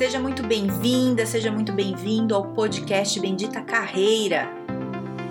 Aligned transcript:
Seja 0.00 0.18
muito 0.18 0.42
bem-vinda, 0.42 1.26
seja 1.26 1.52
muito 1.52 1.74
bem-vindo 1.74 2.34
ao 2.34 2.54
podcast 2.54 3.20
Bendita 3.20 3.60
Carreira. 3.60 4.48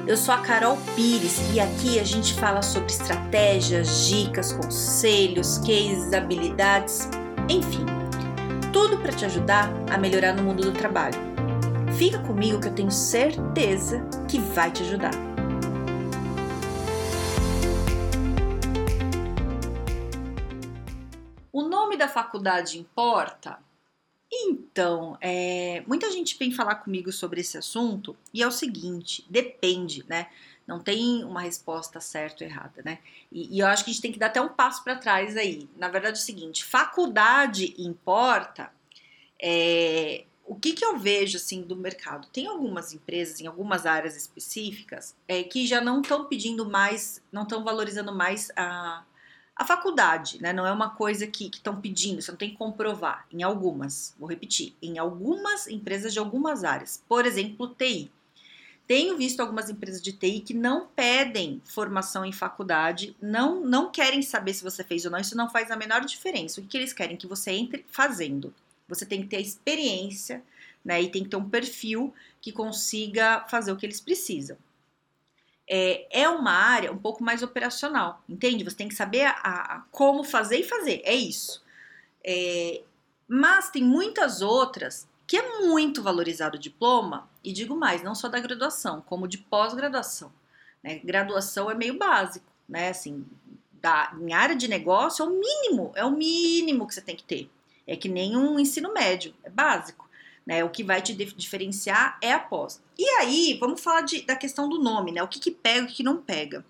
Eu 0.05 0.15
sou 0.15 0.31
a 0.31 0.37
Carol 0.41 0.77
Pires 0.95 1.39
e 1.51 1.59
aqui 1.59 1.99
a 1.99 2.03
gente 2.03 2.35
fala 2.35 2.61
sobre 2.61 2.91
estratégias, 2.91 4.05
dicas, 4.05 4.53
conselhos, 4.53 5.57
cases, 5.57 6.13
habilidades, 6.13 7.09
enfim, 7.49 7.83
tudo 8.71 8.99
para 8.99 9.11
te 9.11 9.25
ajudar 9.25 9.71
a 9.91 9.97
melhorar 9.97 10.33
no 10.33 10.43
mundo 10.43 10.61
do 10.61 10.71
trabalho. 10.71 11.17
Fica 11.97 12.19
comigo 12.19 12.61
que 12.61 12.67
eu 12.67 12.75
tenho 12.75 12.91
certeza 12.91 14.07
que 14.27 14.37
vai 14.37 14.69
te 14.69 14.83
ajudar. 14.83 15.15
O 21.51 21.63
nome 21.63 21.97
da 21.97 22.07
faculdade 22.07 22.77
importa? 22.77 23.67
Então, 24.31 25.17
é, 25.19 25.83
muita 25.87 26.11
gente 26.11 26.37
vem 26.37 26.51
falar 26.51 26.75
comigo 26.75 27.11
sobre 27.11 27.41
esse 27.41 27.57
assunto 27.57 28.15
e 28.33 28.43
é 28.43 28.47
o 28.47 28.51
seguinte: 28.51 29.25
depende, 29.29 30.05
né? 30.07 30.27
Não 30.67 30.79
tem 30.79 31.23
uma 31.23 31.41
resposta 31.41 31.99
certa 31.99 32.43
ou 32.43 32.49
errada, 32.49 32.81
né? 32.85 32.99
E, 33.31 33.57
e 33.57 33.59
eu 33.59 33.67
acho 33.67 33.83
que 33.83 33.89
a 33.89 33.93
gente 33.93 34.01
tem 34.03 34.11
que 34.11 34.19
dar 34.19 34.27
até 34.27 34.39
um 34.39 34.49
passo 34.49 34.83
para 34.83 34.95
trás 34.95 35.35
aí. 35.35 35.67
Na 35.75 35.89
verdade, 35.89 36.17
é 36.17 36.21
o 36.21 36.23
seguinte: 36.23 36.63
faculdade 36.63 37.73
importa. 37.77 38.71
É, 39.41 40.25
o 40.45 40.55
que, 40.55 40.73
que 40.73 40.83
eu 40.83 40.97
vejo 40.97 41.37
assim 41.37 41.61
do 41.61 41.75
mercado? 41.75 42.27
Tem 42.27 42.47
algumas 42.47 42.93
empresas 42.93 43.39
em 43.39 43.47
algumas 43.47 43.85
áreas 43.85 44.15
específicas 44.15 45.15
é, 45.27 45.43
que 45.43 45.65
já 45.65 45.79
não 45.79 46.01
estão 46.01 46.25
pedindo 46.25 46.67
mais, 46.69 47.21
não 47.31 47.43
estão 47.43 47.63
valorizando 47.63 48.13
mais 48.13 48.51
a 48.55 49.03
a 49.59 49.65
faculdade, 49.65 50.41
né, 50.41 50.53
não 50.53 50.65
é 50.65 50.71
uma 50.71 50.91
coisa 50.91 51.27
que 51.27 51.47
estão 51.47 51.81
pedindo, 51.81 52.21
você 52.21 52.31
não 52.31 52.37
tem 52.37 52.51
que 52.51 52.55
comprovar. 52.55 53.27
Em 53.29 53.43
algumas, 53.43 54.15
vou 54.17 54.29
repetir, 54.29 54.73
em 54.81 54.97
algumas 54.97 55.67
empresas 55.67 56.13
de 56.13 56.19
algumas 56.19 56.63
áreas, 56.63 57.03
por 57.09 57.25
exemplo, 57.25 57.75
TI. 57.77 58.09
Tenho 58.87 59.17
visto 59.17 59.41
algumas 59.41 59.69
empresas 59.69 60.01
de 60.01 60.13
TI 60.13 60.39
que 60.39 60.53
não 60.53 60.87
pedem 60.95 61.61
formação 61.65 62.23
em 62.23 62.31
faculdade, 62.31 63.13
não, 63.21 63.59
não 63.59 63.91
querem 63.91 64.21
saber 64.21 64.53
se 64.53 64.63
você 64.63 64.81
fez 64.81 65.03
ou 65.03 65.11
não, 65.11 65.19
isso 65.19 65.35
não 65.35 65.49
faz 65.49 65.69
a 65.69 65.75
menor 65.75 66.05
diferença. 66.05 66.61
O 66.61 66.63
que, 66.63 66.69
que 66.69 66.77
eles 66.77 66.93
querem? 66.93 67.17
Que 67.17 67.27
você 67.27 67.51
entre 67.51 67.85
fazendo. 67.91 68.53
Você 68.87 69.05
tem 69.05 69.21
que 69.21 69.27
ter 69.27 69.37
a 69.37 69.41
experiência, 69.41 70.41
né? 70.83 71.01
E 71.01 71.11
tem 71.11 71.23
que 71.23 71.29
ter 71.29 71.35
um 71.35 71.49
perfil 71.49 72.13
que 72.41 72.53
consiga 72.53 73.45
fazer 73.49 73.73
o 73.73 73.75
que 73.75 73.85
eles 73.85 73.99
precisam 73.99 74.57
é, 75.69 76.23
é 76.23 76.27
uma 76.27 76.51
área 76.51 76.91
um 76.91 76.97
pouco 76.97 77.23
mais 77.23 77.43
operacional, 77.43 78.23
entende? 78.27 78.63
Você 78.63 78.75
tem 78.75 78.89
que 78.89 78.95
saber 78.95 79.25
a, 79.25 79.33
a 79.75 79.83
como 79.91 80.23
fazer 80.23 80.57
e 80.57 80.63
fazer, 80.63 81.01
é 81.05 81.13
isso. 81.13 81.63
É, 82.25 82.81
mas 83.27 83.69
tem 83.69 83.83
muitas 83.83 84.41
outras 84.41 85.07
que 85.27 85.37
é 85.37 85.59
muito 85.59 86.01
valorizado 86.01 86.57
o 86.57 86.59
diploma, 86.59 87.29
e 87.43 87.53
digo 87.53 87.75
mais, 87.75 88.01
não 88.01 88.15
só 88.15 88.27
da 88.27 88.39
graduação, 88.39 88.99
como 89.01 89.27
de 89.27 89.37
pós-graduação. 89.37 90.33
Né? 90.81 90.99
Graduação 91.03 91.69
é 91.69 91.75
meio 91.75 91.99
básico, 91.99 92.47
né? 92.67 92.89
Assim, 92.89 93.23
da, 93.73 94.11
em 94.19 94.33
área 94.33 94.55
de 94.55 94.67
negócio 94.67 95.23
é 95.23 95.27
o 95.27 95.29
mínimo, 95.29 95.91
é 95.93 96.03
o 96.03 96.09
mínimo 96.09 96.87
que 96.87 96.95
você 96.95 97.01
tem 97.01 97.15
que 97.15 97.23
ter. 97.23 97.47
É 97.85 97.95
que 97.95 98.09
nem 98.09 98.35
um 98.35 98.59
ensino 98.59 98.91
médio, 98.91 99.35
é 99.43 99.51
básico. 99.51 100.08
Né? 100.49 100.63
O 100.63 100.69
que 100.71 100.83
vai 100.83 100.99
te 100.99 101.13
diferenciar 101.13 102.17
é 102.23 102.33
a 102.33 102.39
pós. 102.39 102.81
E 102.97 103.07
aí, 103.19 103.55
vamos 103.59 103.81
falar 103.81 104.01
de, 104.01 104.23
da 104.23 104.35
questão 104.35 104.67
do 104.67 104.81
nome, 104.81 105.11
né? 105.11 105.21
O 105.21 105.27
que, 105.27 105.39
que 105.39 105.51
pega 105.51 105.81
e 105.81 105.83
o 105.83 105.87
que 105.87 106.01
não 106.01 106.17
pega. 106.17 106.65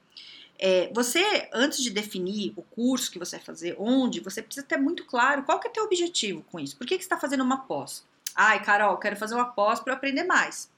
É, 0.60 0.92
você, 0.94 1.48
antes 1.54 1.82
de 1.82 1.90
definir 1.90 2.52
o 2.58 2.62
curso 2.62 3.10
que 3.10 3.18
você 3.18 3.38
vai 3.38 3.46
fazer, 3.46 3.78
onde, 3.80 4.20
você 4.20 4.42
precisa 4.42 4.68
ter 4.68 4.76
muito 4.76 5.06
claro 5.06 5.44
qual 5.44 5.62
que 5.62 5.68
é 5.68 5.70
o 5.70 5.74
teu 5.74 5.86
objetivo 5.86 6.44
com 6.52 6.60
isso. 6.60 6.76
Por 6.76 6.86
que, 6.86 6.98
que 6.98 7.04
você 7.04 7.06
está 7.06 7.18
fazendo 7.18 7.42
uma 7.42 7.60
pós? 7.60 8.06
Ai, 8.36 8.62
Carol, 8.62 8.98
quero 8.98 9.16
fazer 9.16 9.36
uma 9.36 9.46
pós 9.46 9.80
para 9.80 9.94
aprender 9.94 10.26
mais. 10.26 10.70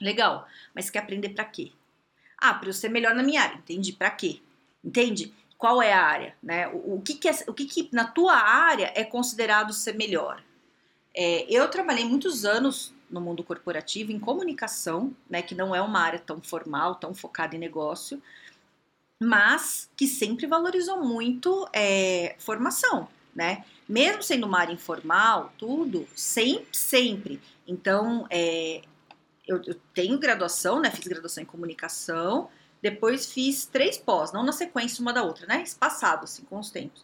Legal, 0.00 0.44
mas 0.74 0.90
quer 0.90 0.98
aprender 0.98 1.28
para 1.28 1.44
quê? 1.44 1.70
Ah, 2.36 2.54
para 2.54 2.68
eu 2.68 2.72
ser 2.72 2.88
melhor 2.88 3.14
na 3.14 3.22
minha 3.22 3.42
área. 3.42 3.54
Entendi. 3.58 3.92
Para 3.92 4.10
quê? 4.10 4.40
Entende? 4.82 5.32
Qual 5.56 5.80
é 5.80 5.92
a 5.92 6.02
área? 6.02 6.34
Né? 6.42 6.66
O, 6.66 6.96
o, 6.96 7.00
que, 7.00 7.14
que, 7.14 7.28
é, 7.28 7.44
o 7.46 7.54
que, 7.54 7.64
que 7.66 7.88
na 7.92 8.08
tua 8.08 8.34
área 8.34 8.92
é 8.96 9.04
considerado 9.04 9.72
ser 9.72 9.94
melhor? 9.94 10.42
É, 11.14 11.46
eu 11.48 11.68
trabalhei 11.68 12.04
muitos 12.04 12.44
anos 12.44 12.92
no 13.08 13.20
mundo 13.20 13.44
corporativo 13.44 14.10
em 14.10 14.18
comunicação, 14.18 15.14
né, 15.30 15.40
que 15.40 15.54
não 15.54 15.74
é 15.74 15.80
uma 15.80 16.00
área 16.00 16.18
tão 16.18 16.40
formal, 16.40 16.96
tão 16.96 17.14
focada 17.14 17.54
em 17.54 17.58
negócio, 17.58 18.20
mas 19.22 19.88
que 19.96 20.06
sempre 20.06 20.46
valorizou 20.46 21.02
muito 21.02 21.68
é, 21.72 22.34
formação, 22.38 23.08
né? 23.34 23.64
Mesmo 23.88 24.22
sendo 24.22 24.46
uma 24.46 24.58
área 24.58 24.72
informal, 24.72 25.52
tudo, 25.56 26.06
sempre, 26.14 26.66
sempre. 26.72 27.40
Então, 27.66 28.26
é, 28.28 28.82
eu, 29.46 29.62
eu, 29.64 29.76
tenho 29.94 30.18
graduação, 30.18 30.80
né? 30.80 30.90
Fiz 30.90 31.06
graduação 31.06 31.42
em 31.42 31.46
comunicação, 31.46 32.48
depois 32.82 33.32
fiz 33.32 33.66
três 33.66 33.96
pós, 33.96 34.32
não 34.32 34.44
na 34.44 34.52
sequência 34.52 35.00
uma 35.00 35.12
da 35.12 35.22
outra, 35.22 35.46
né? 35.46 35.62
Espaçado, 35.62 36.24
assim, 36.24 36.44
com 36.44 36.58
os 36.58 36.70
tempos. 36.70 37.02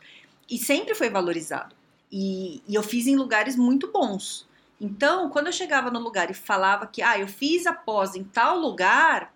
E 0.49 0.59
sempre 0.59 0.95
foi 0.95 1.09
valorizado. 1.09 1.75
E, 2.11 2.63
e 2.67 2.75
eu 2.75 2.83
fiz 2.83 3.07
em 3.07 3.17
lugares 3.17 3.57
muito 3.57 3.91
bons. 3.93 4.49
Então, 4.81 5.29
quando 5.29 5.49
eu 5.49 5.53
chegava 5.53 5.91
no 5.91 6.01
lugar 6.01 6.31
e 6.31 6.35
falava 6.35 6.87
que, 6.87 7.03
ah, 7.03 7.19
eu 7.19 7.29
fiz 7.29 7.67
a 7.67 7.73
pós 7.73 8.15
em 8.15 8.25
tal 8.25 8.59
lugar, 8.59 9.33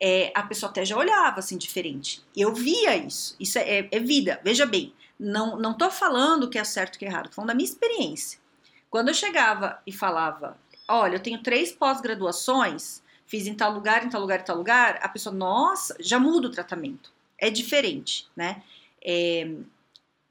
é, 0.00 0.30
a 0.34 0.42
pessoa 0.42 0.70
até 0.70 0.84
já 0.84 0.96
olhava 0.96 1.40
assim 1.40 1.58
diferente. 1.58 2.22
Eu 2.36 2.54
via 2.54 2.96
isso. 2.96 3.34
Isso 3.40 3.58
é, 3.58 3.80
é, 3.80 3.88
é, 3.90 3.98
vida. 3.98 4.40
Veja 4.44 4.64
bem, 4.64 4.92
não 5.18 5.58
não 5.58 5.74
tô 5.74 5.90
falando 5.90 6.48
que 6.48 6.58
é 6.58 6.64
certo 6.64 6.98
que 6.98 7.04
é 7.04 7.08
errado, 7.08 7.28
tô 7.28 7.34
falando 7.34 7.48
da 7.48 7.54
minha 7.54 7.68
experiência. 7.68 8.38
Quando 8.88 9.08
eu 9.08 9.14
chegava 9.14 9.80
e 9.86 9.92
falava, 9.92 10.56
olha, 10.88 11.16
eu 11.16 11.20
tenho 11.20 11.42
três 11.42 11.72
pós-graduações, 11.72 13.02
fiz 13.26 13.46
em 13.46 13.54
tal 13.54 13.72
lugar, 13.72 14.04
em 14.04 14.08
tal 14.08 14.20
lugar, 14.20 14.40
em 14.40 14.44
tal 14.44 14.56
lugar, 14.56 14.98
a 15.02 15.08
pessoa, 15.08 15.34
nossa, 15.34 15.96
já 16.00 16.18
muda 16.18 16.48
o 16.48 16.50
tratamento. 16.50 17.12
É 17.36 17.50
diferente, 17.50 18.26
né? 18.34 18.62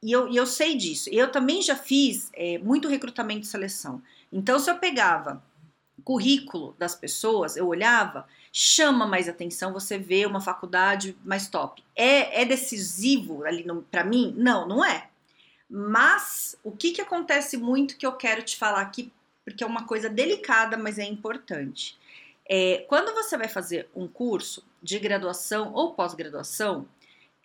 E 0.01 0.11
eu, 0.11 0.31
eu 0.31 0.45
sei 0.45 0.75
disso. 0.75 1.09
Eu 1.11 1.31
também 1.31 1.61
já 1.61 1.75
fiz 1.75 2.29
é, 2.33 2.57
muito 2.59 2.87
recrutamento 2.87 3.41
e 3.41 3.49
seleção. 3.49 4.01
Então, 4.31 4.59
se 4.59 4.69
eu 4.69 4.77
pegava 4.77 5.43
currículo 6.07 6.73
das 6.79 6.95
pessoas, 6.95 7.57
eu 7.57 7.67
olhava, 7.67 8.25
chama 8.53 9.05
mais 9.05 9.27
atenção 9.27 9.73
você 9.73 9.97
vê 9.97 10.25
uma 10.25 10.39
faculdade 10.39 11.17
mais 11.21 11.49
top. 11.49 11.83
É, 11.93 12.43
é 12.43 12.45
decisivo 12.45 13.43
ali 13.43 13.65
para 13.91 14.05
mim? 14.05 14.33
Não, 14.37 14.65
não 14.65 14.85
é. 14.85 15.09
Mas 15.69 16.57
o 16.63 16.71
que, 16.71 16.91
que 16.91 17.01
acontece 17.01 17.57
muito 17.57 17.97
que 17.97 18.05
eu 18.05 18.13
quero 18.13 18.41
te 18.41 18.55
falar 18.55 18.79
aqui, 18.79 19.11
porque 19.43 19.65
é 19.65 19.67
uma 19.67 19.85
coisa 19.85 20.09
delicada, 20.09 20.77
mas 20.77 20.97
é 20.97 21.03
importante. 21.03 21.99
É, 22.49 22.85
quando 22.87 23.13
você 23.13 23.37
vai 23.37 23.49
fazer 23.49 23.89
um 23.93 24.07
curso 24.07 24.63
de 24.81 24.97
graduação 24.99 25.73
ou 25.73 25.93
pós-graduação, 25.93 26.87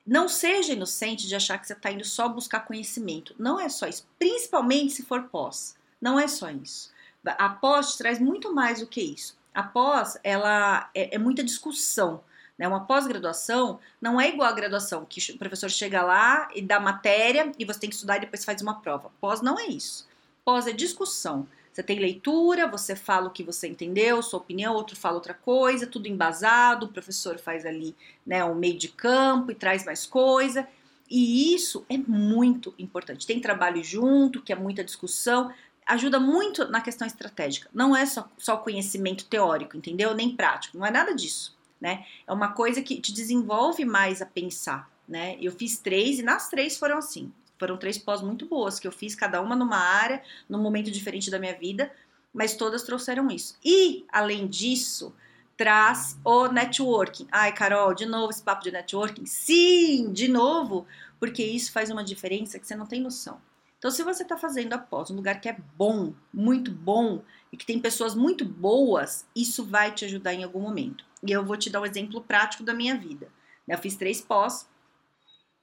não 0.07 0.29
seja 0.29 0.73
inocente 0.73 1.29
de 1.29 1.35
achar 1.35 1.59
que 1.59 1.67
você 1.67 1.73
está 1.73 1.91
indo 1.91 2.05
só 2.05 2.29
buscar 2.29 2.61
conhecimento. 2.61 3.35
Não 3.39 3.59
é 3.59 3.69
só 3.69 3.87
isso. 3.87 4.07
Principalmente 4.19 4.93
se 4.93 5.05
for 5.05 5.25
pós. 5.25 5.77
Não 6.01 6.19
é 6.19 6.27
só 6.27 6.51
isso. 6.51 6.91
A 7.25 7.49
pós 7.49 7.97
traz 7.97 8.19
muito 8.19 8.53
mais 8.53 8.81
do 8.81 8.87
que 8.87 9.01
isso. 9.01 9.37
A 9.55 9.63
pós, 9.63 10.19
ela 10.25 10.91
é, 10.95 11.15
é 11.15 11.19
muita 11.19 11.45
discussão. 11.45 12.23
Né? 12.59 12.67
Uma 12.67 12.85
pós-graduação 12.85 13.79
não 14.01 14.21
é 14.21 14.29
igual 14.29 14.49
à 14.49 14.53
graduação, 14.53 15.05
que 15.05 15.33
o 15.33 15.39
professor 15.39 15.71
chega 15.71 16.03
lá 16.03 16.49
e 16.55 16.61
dá 16.61 16.81
matéria 16.81 17.53
e 17.59 17.65
você 17.65 17.81
tem 17.81 17.91
que 17.91 17.95
estudar 17.95 18.17
e 18.17 18.21
depois 18.21 18.45
faz 18.45 18.61
uma 18.61 18.81
prova. 18.81 19.11
Pós 19.21 19.41
não 19.41 19.59
é 19.59 19.67
isso. 19.67 20.09
Pós 20.45 20.67
é 20.67 20.73
discussão. 20.73 21.47
Você 21.73 21.83
tem 21.83 21.99
leitura, 21.99 22.69
você 22.69 22.95
fala 22.95 23.29
o 23.29 23.31
que 23.31 23.43
você 23.43 23.67
entendeu, 23.67 24.23
sua 24.23 24.41
opinião, 24.41 24.75
outro 24.75 24.95
fala 24.95 25.15
outra 25.15 25.33
coisa, 25.33 25.87
tudo 25.87 26.07
embasado, 26.07 26.87
o 26.87 26.93
professor 26.93 27.39
faz 27.39 27.65
ali 27.65 27.97
né, 28.27 28.45
um 28.45 28.55
meio 28.55 28.77
de 28.77 28.89
campo 28.89 29.51
e 29.51 29.55
traz 29.55 29.85
mais 29.85 30.05
coisa. 30.05 30.69
E 31.11 31.55
isso 31.55 31.85
é 31.89 31.97
muito 31.97 32.75
importante. 32.79 33.27
Tem 33.27 33.41
trabalho 33.41 33.83
junto, 33.83 34.43
que 34.43 34.53
é 34.53 34.57
muita 34.57 34.85
discussão, 34.85 35.53
ajuda 35.87 36.21
muito 36.21 36.69
na 36.69 36.81
questão 36.81 37.07
estratégica. 37.07 37.71
Não 37.73 37.97
é 37.97 38.05
só, 38.05 38.29
só 38.37 38.57
conhecimento 38.59 39.25
teórico, 39.25 39.77
entendeu? 39.77 40.15
Nem 40.15 40.37
prático, 40.37 40.77
não 40.77 40.87
é 40.87 40.91
nada 40.91 41.15
disso. 41.15 41.57
Né? 41.81 42.05
É 42.27 42.33
uma 42.33 42.53
coisa 42.53 42.83
que 42.83 43.01
te 43.01 43.13
desenvolve 43.13 43.85
mais 43.85 44.21
a 44.21 44.27
pensar. 44.27 44.91
Né? 45.09 45.37
Eu 45.41 45.53
fiz 45.53 45.79
três 45.79 46.19
e 46.19 46.23
nas 46.23 46.49
três 46.49 46.77
foram 46.77 46.99
assim. 46.99 47.33
Foram 47.63 47.77
três 47.77 47.97
pós 47.97 48.21
muito 48.21 48.45
boas 48.45 48.81
que 48.81 48.89
eu 48.89 48.91
fiz, 48.91 49.15
cada 49.15 49.41
uma 49.41 49.55
numa 49.55 49.77
área, 49.77 50.21
num 50.49 50.61
momento 50.61 50.91
diferente 50.91 51.31
da 51.31 51.39
minha 51.39 51.57
vida, 51.57 51.93
mas 52.35 52.57
todas 52.57 52.83
trouxeram 52.83 53.29
isso. 53.29 53.57
E, 53.65 54.05
além 54.09 54.49
disso, 54.49 55.15
traz 55.57 56.19
o 56.25 56.49
networking. 56.49 57.29
Ai, 57.31 57.53
Carol, 57.53 57.95
de 57.95 58.05
novo 58.05 58.31
esse 58.31 58.43
papo 58.43 58.65
de 58.65 58.73
networking? 58.73 59.25
Sim, 59.27 60.13
de 60.13 60.27
novo, 60.27 60.89
porque 61.21 61.45
isso 61.45 61.71
faz 61.71 61.89
uma 61.89 62.03
diferença 62.03 62.59
que 62.59 62.67
você 62.67 62.75
não 62.75 62.85
tem 62.85 63.01
noção. 63.01 63.41
Então, 63.79 63.93
se 63.93 64.03
você 64.03 64.25
está 64.25 64.37
fazendo 64.37 64.73
após 64.73 65.13
um 65.13 65.15
lugar 65.15 65.41
que 65.41 65.49
é 65.49 65.57
bom, 65.77 66.13
muito 66.35 66.73
bom, 66.73 67.23
e 67.53 67.57
que 67.57 67.65
tem 67.65 67.79
pessoas 67.79 68.13
muito 68.13 68.45
boas, 68.45 69.25
isso 69.37 69.65
vai 69.65 69.93
te 69.93 70.05
ajudar 70.05 70.35
em 70.35 70.43
algum 70.43 70.63
momento. 70.63 71.05
E 71.25 71.31
eu 71.31 71.45
vou 71.45 71.57
te 71.57 71.71
dar 71.71 71.81
um 71.81 71.87
exemplo 71.87 72.21
prático 72.23 72.65
da 72.65 72.75
minha 72.75 72.97
vida. 72.97 73.29
Eu 73.69 73.79
fiz 73.79 73.95
três 73.95 74.21
pós, 74.21 74.67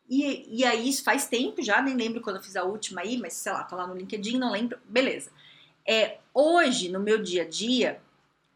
e, 0.09 0.45
e 0.49 0.65
aí, 0.65 0.89
isso 0.89 1.03
faz 1.03 1.27
tempo 1.27 1.61
já, 1.61 1.81
nem 1.81 1.95
lembro 1.95 2.21
quando 2.21 2.37
eu 2.37 2.41
fiz 2.41 2.55
a 2.55 2.63
última 2.63 3.01
aí, 3.01 3.17
mas 3.17 3.33
sei 3.33 3.51
lá, 3.51 3.63
tá 3.63 3.75
lá 3.75 3.85
no 3.85 3.95
LinkedIn, 3.95 4.39
não 4.39 4.51
lembro. 4.51 4.79
Beleza. 4.85 5.29
É, 5.85 6.17
hoje, 6.33 6.89
no 6.89 6.99
meu 6.99 7.21
dia 7.21 7.43
a 7.43 7.47
dia, 7.47 8.01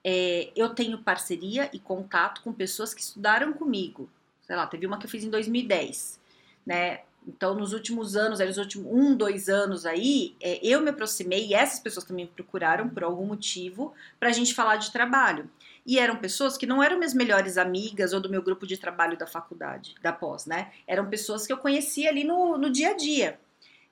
é, 0.03 0.51
eu 0.55 0.69
tenho 0.69 0.97
parceria 0.97 1.69
e 1.71 1.79
contato 1.79 2.41
com 2.41 2.51
pessoas 2.51 2.93
que 2.93 3.01
estudaram 3.01 3.53
comigo. 3.53 4.09
Sei 4.41 4.55
lá, 4.55 4.65
teve 4.65 4.87
uma 4.87 4.97
que 4.97 5.05
eu 5.05 5.09
fiz 5.09 5.23
em 5.23 5.29
2010, 5.29 6.19
né? 6.65 7.01
Então, 7.25 7.55
nos 7.55 7.71
últimos 7.71 8.15
anos, 8.15 8.39
nos 8.39 8.57
últimos 8.57 8.91
um, 8.91 9.15
dois 9.15 9.47
anos 9.47 9.85
aí, 9.85 10.35
é, 10.41 10.59
eu 10.61 10.81
me 10.81 10.89
aproximei 10.89 11.47
e 11.47 11.53
essas 11.53 11.79
pessoas 11.79 12.05
também 12.05 12.25
me 12.25 12.31
procuraram 12.31 12.89
por 12.89 13.03
algum 13.03 13.25
motivo 13.25 13.93
para 14.19 14.29
a 14.29 14.33
gente 14.33 14.53
falar 14.53 14.77
de 14.77 14.91
trabalho. 14.91 15.49
E 15.85 15.99
eram 15.99 16.15
pessoas 16.15 16.57
que 16.57 16.65
não 16.65 16.81
eram 16.81 16.97
minhas 16.97 17.13
melhores 17.13 17.57
amigas 17.57 18.13
ou 18.13 18.19
do 18.21 18.29
meu 18.29 18.41
grupo 18.41 18.65
de 18.65 18.77
trabalho 18.77 19.17
da 19.17 19.27
faculdade, 19.27 19.95
da 20.01 20.13
pós, 20.13 20.45
né? 20.45 20.71
Eram 20.87 21.09
pessoas 21.09 21.45
que 21.45 21.51
eu 21.51 21.57
conhecia 21.57 22.09
ali 22.09 22.23
no, 22.23 22.57
no 22.57 22.69
dia 22.69 22.91
a 22.91 22.93
dia 22.93 23.39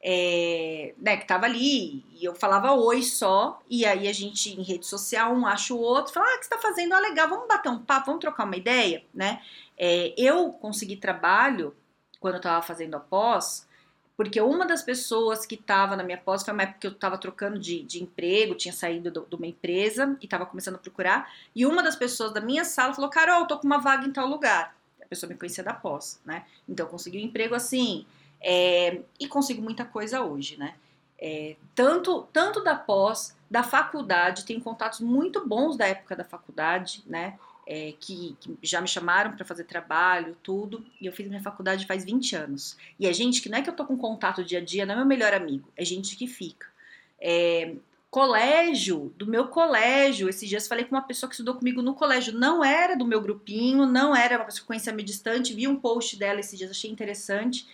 é, 0.03 0.93
né, 0.97 1.17
que 1.17 1.27
tava 1.27 1.45
ali, 1.45 2.03
e 2.13 2.25
eu 2.25 2.33
falava 2.33 2.73
oi 2.73 3.03
só, 3.03 3.61
e 3.69 3.85
aí 3.85 4.07
a 4.07 4.13
gente 4.13 4.49
em 4.49 4.63
rede 4.63 4.85
social, 4.85 5.33
um 5.33 5.45
acha 5.45 5.73
o 5.73 5.79
outro, 5.79 6.11
fala, 6.11 6.25
ah, 6.25 6.35
o 6.35 6.39
que 6.39 6.45
você 6.45 6.49
tá 6.49 6.57
fazendo? 6.57 6.93
Ah, 6.93 6.99
legal, 6.99 7.29
vamos 7.29 7.47
bater 7.47 7.69
um 7.69 7.79
papo, 7.79 8.07
vamos 8.07 8.21
trocar 8.21 8.45
uma 8.45 8.57
ideia, 8.57 9.03
né? 9.13 9.41
É, 9.77 10.13
eu 10.17 10.51
consegui 10.53 10.95
trabalho 10.95 11.75
quando 12.19 12.35
eu 12.35 12.41
tava 12.41 12.61
fazendo 12.65 12.95
a 12.95 12.99
pós, 12.99 13.67
porque 14.21 14.39
uma 14.39 14.68
das 14.68 14.83
pessoas 14.83 15.47
que 15.47 15.56
estava 15.56 15.95
na 15.95 16.03
minha 16.03 16.18
pós 16.18 16.44
foi 16.44 16.53
uma 16.53 16.62
época 16.62 16.77
que 16.81 16.85
eu 16.85 16.91
estava 16.91 17.18
trocando 17.18 17.57
de, 17.57 17.81
de, 17.81 18.03
emprego, 18.03 18.53
tinha 18.53 18.71
saído 18.71 19.09
do, 19.09 19.25
de 19.27 19.35
uma 19.35 19.47
empresa 19.47 20.15
e 20.21 20.25
estava 20.25 20.45
começando 20.45 20.75
a 20.75 20.77
procurar, 20.77 21.33
e 21.56 21.65
uma 21.65 21.81
das 21.81 21.95
pessoas 21.95 22.31
da 22.31 22.39
minha 22.39 22.63
sala 22.63 22.94
falou, 22.94 23.09
Carol, 23.09 23.47
tô 23.47 23.57
com 23.57 23.65
uma 23.65 23.79
vaga 23.79 24.06
em 24.06 24.12
tal 24.12 24.27
lugar. 24.27 24.75
A 25.01 25.07
pessoa 25.07 25.27
me 25.27 25.35
conhecia 25.35 25.63
da 25.63 25.73
pós, 25.73 26.21
né? 26.23 26.45
Então 26.69 26.85
eu 26.85 26.89
consegui 26.91 27.18
um 27.18 27.21
emprego 27.21 27.56
assim, 27.56 28.06
é, 28.39 29.01
e 29.19 29.27
consigo 29.27 29.59
muita 29.59 29.85
coisa 29.85 30.21
hoje, 30.21 30.56
né? 30.56 30.75
É, 31.18 31.56
tanto, 31.73 32.27
tanto 32.31 32.63
da 32.63 32.75
pós, 32.75 33.35
da 33.50 33.63
faculdade, 33.63 34.45
tenho 34.45 34.62
contatos 34.62 35.00
muito 35.00 35.47
bons 35.47 35.75
da 35.75 35.88
época 35.88 36.15
da 36.15 36.23
faculdade, 36.23 37.03
né? 37.07 37.39
É, 37.67 37.93
que, 37.99 38.35
que, 38.39 38.57
já 38.63 38.81
me 38.81 38.87
chamaram 38.87 39.31
para 39.33 39.45
fazer 39.45 39.63
trabalho, 39.65 40.35
tudo, 40.41 40.83
e 40.99 41.05
eu 41.05 41.13
fiz 41.13 41.27
minha 41.27 41.41
faculdade 41.41 41.85
faz 41.85 42.03
20 42.03 42.35
anos. 42.35 42.75
E 42.99 43.07
é 43.07 43.13
gente 43.13 43.41
que 43.41 43.49
não 43.49 43.57
é 43.57 43.61
que 43.61 43.69
eu 43.69 43.75
tô 43.75 43.85
com 43.85 43.97
contato 43.97 44.43
dia 44.43 44.59
a 44.59 44.63
dia, 44.63 44.85
não 44.85 44.95
é 44.95 44.97
meu 44.97 45.05
melhor 45.05 45.33
amigo, 45.33 45.71
é 45.77 45.85
gente 45.85 46.15
que 46.15 46.27
fica. 46.27 46.67
É, 47.19 47.75
colégio, 48.11 49.13
do 49.15 49.25
meu 49.25 49.47
colégio, 49.47 50.27
esses 50.27 50.49
dias 50.49 50.67
falei 50.67 50.83
com 50.83 50.93
uma 50.93 51.01
pessoa 51.01 51.29
que 51.29 51.33
estudou 51.33 51.55
comigo 51.55 51.81
no 51.81 51.93
colégio, 51.93 52.33
não 52.33 52.63
era 52.63 52.95
do 52.95 53.05
meu 53.05 53.21
grupinho, 53.21 53.85
não 53.85 54.13
era 54.13 54.35
uma 54.35 54.45
pessoa 54.45 54.61
que 54.61 54.67
conhecia 54.67 54.91
distante, 54.93 55.53
vi 55.53 55.65
um 55.65 55.77
post 55.77 56.17
dela 56.17 56.41
esses 56.41 56.59
dias, 56.59 56.71
achei 56.71 56.91
interessante, 56.91 57.65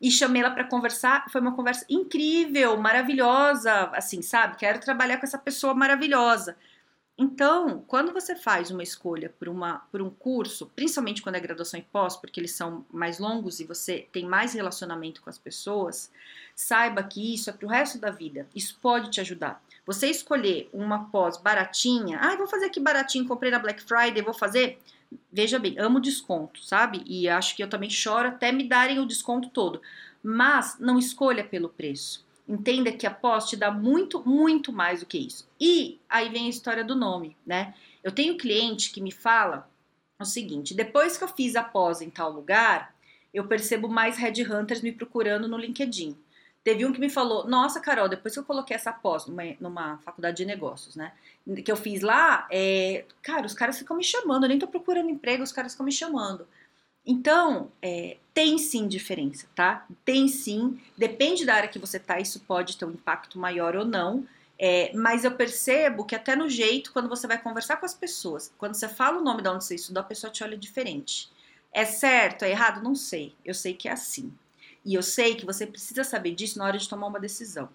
e 0.00 0.10
chamei 0.10 0.42
ela 0.42 0.50
para 0.50 0.64
conversar. 0.64 1.24
Foi 1.30 1.40
uma 1.40 1.54
conversa 1.54 1.86
incrível, 1.88 2.76
maravilhosa, 2.76 3.90
assim, 3.94 4.20
sabe? 4.20 4.56
Quero 4.56 4.78
trabalhar 4.78 5.16
com 5.16 5.24
essa 5.24 5.38
pessoa 5.38 5.74
maravilhosa. 5.74 6.56
Então, 7.20 7.82
quando 7.88 8.12
você 8.12 8.36
faz 8.36 8.70
uma 8.70 8.82
escolha 8.82 9.34
por, 9.40 9.48
uma, 9.48 9.78
por 9.90 10.00
um 10.00 10.08
curso, 10.08 10.70
principalmente 10.76 11.20
quando 11.20 11.34
é 11.34 11.40
graduação 11.40 11.80
e 11.80 11.82
pós, 11.82 12.16
porque 12.16 12.38
eles 12.38 12.52
são 12.52 12.86
mais 12.92 13.18
longos 13.18 13.58
e 13.58 13.64
você 13.64 14.06
tem 14.12 14.24
mais 14.24 14.54
relacionamento 14.54 15.20
com 15.20 15.28
as 15.28 15.36
pessoas, 15.36 16.12
saiba 16.54 17.02
que 17.02 17.34
isso 17.34 17.50
é 17.50 17.52
para 17.52 17.66
o 17.66 17.68
resto 17.68 17.98
da 17.98 18.12
vida. 18.12 18.46
Isso 18.54 18.78
pode 18.80 19.10
te 19.10 19.20
ajudar. 19.20 19.60
Você 19.84 20.06
escolher 20.06 20.70
uma 20.72 21.06
pós 21.06 21.36
baratinha, 21.36 22.20
ah, 22.20 22.36
vou 22.36 22.46
fazer 22.46 22.66
aqui 22.66 22.78
baratinho, 22.78 23.26
comprei 23.26 23.50
na 23.50 23.58
Black 23.58 23.82
Friday, 23.82 24.22
vou 24.22 24.34
fazer 24.34 24.78
Veja 25.32 25.58
bem, 25.58 25.78
amo 25.78 26.00
desconto, 26.00 26.62
sabe? 26.62 27.02
E 27.06 27.28
acho 27.28 27.56
que 27.56 27.62
eu 27.62 27.68
também 27.68 27.88
choro 27.88 28.28
até 28.28 28.52
me 28.52 28.64
darem 28.68 28.98
o 28.98 29.06
desconto 29.06 29.48
todo. 29.48 29.80
Mas 30.22 30.76
não 30.78 30.98
escolha 30.98 31.42
pelo 31.42 31.68
preço. 31.68 32.26
Entenda 32.48 32.90
que 32.90 33.06
a 33.06 33.10
pós 33.10 33.48
te 33.48 33.56
dá 33.56 33.70
muito, 33.70 34.26
muito 34.26 34.72
mais 34.72 35.00
do 35.00 35.06
que 35.06 35.18
isso. 35.18 35.46
E 35.60 36.00
aí 36.08 36.30
vem 36.30 36.46
a 36.46 36.50
história 36.50 36.82
do 36.82 36.96
nome, 36.96 37.36
né? 37.46 37.74
Eu 38.02 38.10
tenho 38.10 38.38
cliente 38.38 38.90
que 38.90 39.02
me 39.02 39.12
fala 39.12 39.68
o 40.18 40.24
seguinte: 40.24 40.74
depois 40.74 41.18
que 41.18 41.24
eu 41.24 41.28
fiz 41.28 41.54
a 41.56 41.62
pós 41.62 42.00
em 42.00 42.08
tal 42.08 42.32
lugar, 42.32 42.94
eu 43.34 43.46
percebo 43.46 43.88
mais 43.88 44.16
headhunters 44.16 44.80
me 44.80 44.92
procurando 44.92 45.46
no 45.46 45.58
LinkedIn. 45.58 46.16
Teve 46.64 46.86
um 46.86 46.92
que 46.92 47.00
me 47.00 47.10
falou: 47.10 47.46
Nossa, 47.46 47.80
Carol, 47.80 48.08
depois 48.08 48.34
que 48.34 48.40
eu 48.40 48.44
coloquei 48.44 48.74
essa 48.74 48.92
pós 48.92 49.26
numa, 49.26 49.42
numa 49.60 49.98
faculdade 49.98 50.38
de 50.38 50.44
negócios, 50.44 50.96
né? 50.96 51.12
Que 51.64 51.70
eu 51.70 51.76
fiz 51.76 52.02
lá, 52.02 52.46
é, 52.50 53.04
cara, 53.22 53.46
os 53.46 53.54
caras 53.54 53.78
ficam 53.78 53.96
me 53.96 54.04
chamando, 54.04 54.44
eu 54.44 54.48
nem 54.48 54.58
tô 54.58 54.66
procurando 54.66 55.10
emprego, 55.10 55.42
os 55.42 55.52
caras 55.52 55.72
ficam 55.72 55.86
me 55.86 55.92
chamando. 55.92 56.46
Então, 57.10 57.72
é, 57.80 58.18
tem 58.34 58.58
sim 58.58 58.86
diferença, 58.86 59.46
tá? 59.54 59.86
Tem 60.04 60.28
sim, 60.28 60.78
depende 60.94 61.46
da 61.46 61.54
área 61.54 61.68
que 61.68 61.78
você 61.78 61.98
tá, 61.98 62.20
isso 62.20 62.40
pode 62.40 62.76
ter 62.76 62.84
um 62.84 62.90
impacto 62.90 63.38
maior 63.38 63.74
ou 63.74 63.84
não. 63.86 64.26
É, 64.58 64.92
mas 64.94 65.24
eu 65.24 65.30
percebo 65.32 66.04
que 66.04 66.14
até 66.14 66.36
no 66.36 66.50
jeito, 66.50 66.92
quando 66.92 67.08
você 67.08 67.26
vai 67.26 67.40
conversar 67.40 67.78
com 67.78 67.86
as 67.86 67.94
pessoas, 67.94 68.52
quando 68.58 68.74
você 68.74 68.88
fala 68.88 69.18
o 69.18 69.24
nome 69.24 69.40
de 69.40 69.48
onde 69.48 69.64
você 69.64 69.76
estudou, 69.76 70.02
a 70.02 70.06
pessoa 70.06 70.30
te 70.30 70.44
olha 70.44 70.56
diferente. 70.58 71.30
É 71.72 71.86
certo, 71.86 72.42
é 72.44 72.50
errado? 72.50 72.82
Não 72.82 72.94
sei. 72.94 73.34
Eu 73.42 73.54
sei 73.54 73.72
que 73.72 73.88
é 73.88 73.92
assim. 73.92 74.30
E 74.84 74.94
eu 74.94 75.02
sei 75.02 75.34
que 75.34 75.46
você 75.46 75.66
precisa 75.66 76.04
saber 76.04 76.34
disso 76.34 76.58
na 76.58 76.66
hora 76.66 76.76
de 76.76 76.88
tomar 76.88 77.06
uma 77.06 77.20
decisão. 77.20 77.70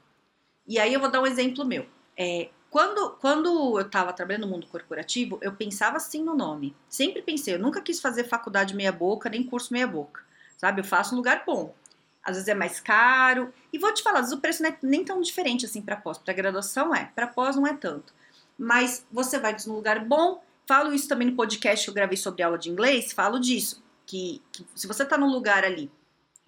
E 0.67 0.77
aí 0.77 0.93
eu 0.93 0.99
vou 0.99 1.09
dar 1.09 1.21
um 1.21 1.27
exemplo 1.27 1.65
meu. 1.65 1.87
É, 2.15 2.49
quando, 2.73 3.11
quando 3.21 3.77
eu 3.77 3.85
estava 3.85 4.11
trabalhando 4.11 4.47
no 4.47 4.47
mundo 4.47 4.65
corporativo, 4.65 5.37
eu 5.43 5.53
pensava 5.53 5.97
assim 5.97 6.23
no 6.23 6.35
nome. 6.35 6.75
Sempre 6.89 7.21
pensei, 7.21 7.53
eu 7.53 7.59
nunca 7.59 7.79
quis 7.79 8.01
fazer 8.01 8.23
faculdade 8.23 8.75
meia 8.75 8.91
boca, 8.91 9.29
nem 9.29 9.43
curso 9.43 9.71
meia 9.71 9.85
boca. 9.85 10.23
Sabe? 10.57 10.81
Eu 10.81 10.83
faço 10.83 11.13
um 11.13 11.17
lugar 11.17 11.43
bom. 11.45 11.75
Às 12.23 12.35
vezes 12.35 12.47
é 12.47 12.55
mais 12.55 12.79
caro. 12.79 13.53
E 13.71 13.77
vou 13.77 13.93
te 13.93 14.01
falar, 14.01 14.21
às 14.21 14.25
vezes 14.25 14.37
o 14.37 14.41
preço 14.41 14.63
não 14.63 14.71
é 14.71 14.77
nem 14.81 15.05
tão 15.05 15.21
diferente 15.21 15.67
assim 15.67 15.83
para 15.83 15.95
pós. 15.95 16.17
Para 16.17 16.33
graduação 16.33 16.95
é, 16.95 17.11
para 17.13 17.27
pós 17.27 17.55
não 17.55 17.67
é 17.67 17.75
tanto. 17.75 18.11
Mas 18.57 19.05
você 19.11 19.37
vai 19.37 19.55
num 19.67 19.75
lugar 19.75 20.03
bom. 20.03 20.43
Falo 20.65 20.95
isso 20.95 21.07
também 21.07 21.29
no 21.29 21.35
podcast 21.35 21.85
que 21.85 21.91
eu 21.91 21.93
gravei 21.93 22.17
sobre 22.17 22.41
aula 22.41 22.57
de 22.57 22.71
inglês. 22.71 23.13
Falo 23.13 23.37
disso. 23.39 23.83
Que, 24.03 24.41
que 24.51 24.65
se 24.75 24.87
você 24.87 25.03
está 25.03 25.15
num 25.15 25.29
lugar 25.29 25.63
ali 25.63 25.91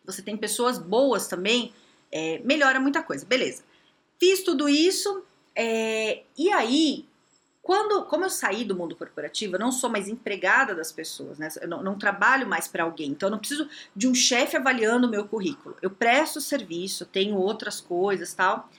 você 0.06 0.22
tem 0.22 0.38
pessoas 0.38 0.78
boas 0.78 1.28
também, 1.28 1.74
é, 2.12 2.40
melhora 2.40 2.80
muita 2.80 3.02
coisa. 3.02 3.26
Beleza. 3.26 3.64
Fiz 4.20 4.44
tudo 4.44 4.70
isso, 4.70 5.24
é, 5.56 6.24
e 6.38 6.52
aí, 6.52 7.06
quando, 7.62 8.04
como 8.06 8.26
eu 8.26 8.30
saí 8.30 8.64
do 8.64 8.76
mundo 8.76 8.96
corporativo, 8.96 9.56
eu 9.56 9.60
não 9.60 9.72
sou 9.72 9.90
mais 9.90 10.08
empregada 10.08 10.76
das 10.76 10.92
pessoas, 10.92 11.40
né? 11.40 11.50
Eu 11.62 11.68
não, 11.68 11.82
não 11.82 11.98
trabalho 11.98 12.48
mais 12.48 12.68
para 12.68 12.84
alguém, 12.84 13.12
então 13.12 13.28
eu 13.28 13.32
não 13.32 13.40
preciso 13.40 13.68
de 13.96 14.08
um 14.08 14.14
chefe 14.14 14.58
avaliando 14.58 15.08
o 15.08 15.10
meu 15.10 15.28
currículo. 15.28 15.76
Eu 15.82 15.90
presto 15.90 16.42
serviço, 16.42 17.06
tenho 17.06 17.38
outras 17.38 17.80
coisas 17.82 18.34
tal. 18.34 18.70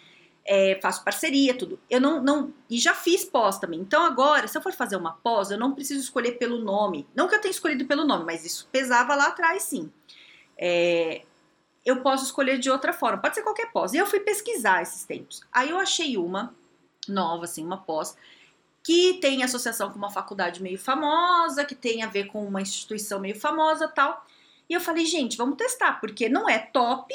É, 0.49 0.78
faço 0.81 1.02
parceria, 1.02 1.58
tudo. 1.58 1.77
Eu 1.91 2.00
não, 2.00 2.22
não. 2.22 2.55
E 2.70 2.79
já 2.79 2.94
fiz 2.94 3.24
pós 3.24 3.58
também. 3.58 3.81
Então 3.81 4.05
agora, 4.05 4.46
se 4.46 4.56
eu 4.56 4.62
for 4.62 4.72
fazer 4.72 4.94
uma 4.94 5.12
pós, 5.12 5.50
eu 5.50 5.58
não 5.58 5.72
preciso 5.72 6.00
escolher 6.00 6.32
pelo 6.39 6.58
nome. 6.58 7.05
Não 7.17 7.27
que 7.27 7.34
eu 7.34 7.41
tenha 7.41 7.50
escolhido 7.50 7.84
pelo 7.84 8.05
nome, 8.05 8.24
mas 8.24 8.44
isso 8.44 8.69
pesava 8.70 9.17
lá 9.17 9.27
atrás, 9.27 9.65
sim 9.65 9.91
é, 10.56 11.22
eu 11.84 12.00
posso 12.00 12.24
escolher 12.24 12.58
de 12.58 12.70
outra 12.70 12.93
forma, 12.93 13.19
pode 13.19 13.34
ser 13.34 13.43
qualquer 13.43 13.70
pós. 13.70 13.93
E 13.93 13.98
eu 13.98 14.06
fui 14.06 14.20
pesquisar 14.20 14.82
esses 14.82 15.05
tempos. 15.05 15.43
Aí 15.53 15.70
eu 15.70 15.79
achei 15.79 16.17
uma 16.17 16.55
nova, 17.13 17.44
assim, 17.44 17.65
uma 17.65 17.79
pós, 17.79 18.17
que 18.82 19.15
tem 19.15 19.43
associação 19.43 19.91
com 19.91 19.98
uma 19.98 20.10
faculdade 20.10 20.63
meio 20.63 20.79
famosa, 20.79 21.65
que 21.65 21.75
tem 21.75 22.03
a 22.03 22.06
ver 22.06 22.27
com 22.27 22.46
uma 22.46 22.63
instituição 22.63 23.19
meio 23.19 23.39
famosa 23.39 23.89
tal. 23.89 24.25
E 24.69 24.75
eu 24.75 24.81
falei, 24.81 25.05
gente, 25.05 25.36
vamos 25.36 25.56
testar, 25.56 26.01
porque 26.01 26.29
não 26.29 26.48
é 26.48 26.58
top, 26.58 27.15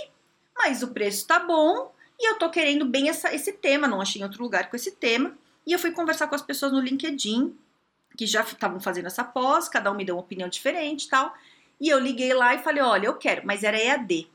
mas 0.58 0.84
o 0.84 0.90
preço 0.90 1.26
tá 1.28 1.40
bom 1.40 1.92
e 2.20 2.30
eu 2.30 2.38
tô 2.38 2.50
querendo 2.50 2.86
bem 2.86 3.10
essa, 3.10 3.34
esse 3.34 3.54
tema, 3.54 3.88
não 3.88 4.00
achei 4.00 4.22
em 4.22 4.24
outro 4.24 4.44
lugar 4.44 4.70
com 4.70 4.76
esse 4.76 4.92
tema. 4.92 5.36
E 5.66 5.74
eu 5.74 5.80
fui 5.80 5.92
conversar 5.92 6.28
com 6.28 6.36
as 6.36 6.42
pessoas 6.42 6.72
no 6.72 6.80
LinkedIn, 6.80 7.56
que 8.18 8.28
já 8.28 8.42
estavam 8.42 8.80
fazendo 8.80 9.08
essa 9.08 9.24
pós, 9.24 9.68
cada 9.68 9.92
um 9.92 9.96
me 9.96 10.06
deu 10.06 10.16
uma 10.16 10.22
opinião 10.22 10.48
diferente 10.48 11.06
e 11.06 11.10
tal. 11.10 11.34
E 11.80 11.90
eu 11.90 11.98
liguei 11.98 12.34
lá 12.34 12.54
e 12.54 12.60
falei: 12.60 12.84
olha, 12.84 13.08
eu 13.08 13.16
quero, 13.16 13.46
mas 13.46 13.64
era 13.64 13.82
EAD. 13.82 14.30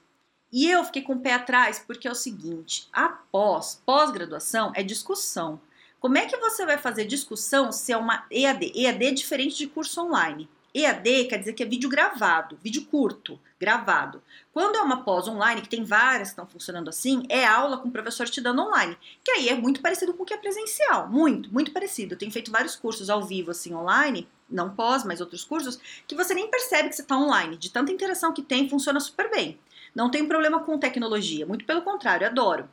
E 0.52 0.70
eu 0.70 0.84
fiquei 0.84 1.02
com 1.02 1.14
o 1.14 1.20
pé 1.20 1.34
atrás 1.34 1.78
porque 1.78 2.06
é 2.06 2.10
o 2.10 2.14
seguinte: 2.14 2.88
a 2.92 3.08
pós, 3.08 3.82
pós-graduação 3.84 4.72
é 4.74 4.82
discussão. 4.82 5.60
Como 5.98 6.18
é 6.18 6.26
que 6.26 6.36
você 6.36 6.64
vai 6.64 6.78
fazer 6.78 7.04
discussão 7.04 7.72
se 7.72 7.92
é 7.92 7.96
uma 7.96 8.26
EAD? 8.30 8.72
EAD 8.74 9.06
é 9.06 9.10
diferente 9.12 9.56
de 9.56 9.66
curso 9.66 10.00
online. 10.00 10.48
EAD 10.76 11.24
quer 11.24 11.38
dizer 11.38 11.54
que 11.54 11.62
é 11.62 11.66
vídeo 11.66 11.88
gravado, 11.88 12.58
vídeo 12.62 12.84
curto, 12.84 13.40
gravado. 13.58 14.22
Quando 14.52 14.76
é 14.76 14.82
uma 14.82 15.02
pós 15.02 15.26
online, 15.26 15.62
que 15.62 15.70
tem 15.70 15.82
várias 15.82 16.28
que 16.28 16.32
estão 16.32 16.46
funcionando 16.46 16.90
assim, 16.90 17.22
é 17.30 17.46
aula 17.46 17.78
com 17.78 17.88
o 17.88 17.90
professor 17.90 18.28
te 18.28 18.42
dando 18.42 18.60
online, 18.60 18.94
que 19.24 19.30
aí 19.30 19.48
é 19.48 19.54
muito 19.54 19.80
parecido 19.80 20.12
com 20.12 20.22
o 20.22 20.26
que 20.26 20.34
é 20.34 20.36
presencial, 20.36 21.08
muito, 21.08 21.50
muito 21.50 21.70
parecido. 21.72 22.12
Eu 22.12 22.18
tenho 22.18 22.30
feito 22.30 22.50
vários 22.50 22.76
cursos 22.76 23.08
ao 23.08 23.24
vivo 23.24 23.52
assim 23.52 23.74
online, 23.74 24.28
não 24.50 24.68
pós, 24.68 25.02
mas 25.02 25.20
outros 25.22 25.44
cursos, 25.44 25.80
que 26.06 26.14
você 26.14 26.34
nem 26.34 26.50
percebe 26.50 26.90
que 26.90 26.96
você 26.96 27.02
está 27.02 27.16
online, 27.16 27.56
de 27.56 27.70
tanta 27.70 27.90
interação 27.90 28.34
que 28.34 28.42
tem, 28.42 28.68
funciona 28.68 29.00
super 29.00 29.30
bem. 29.30 29.58
Não 29.94 30.10
tem 30.10 30.28
problema 30.28 30.60
com 30.60 30.78
tecnologia, 30.78 31.46
muito 31.46 31.64
pelo 31.64 31.80
contrário, 31.80 32.26
adoro. 32.26 32.68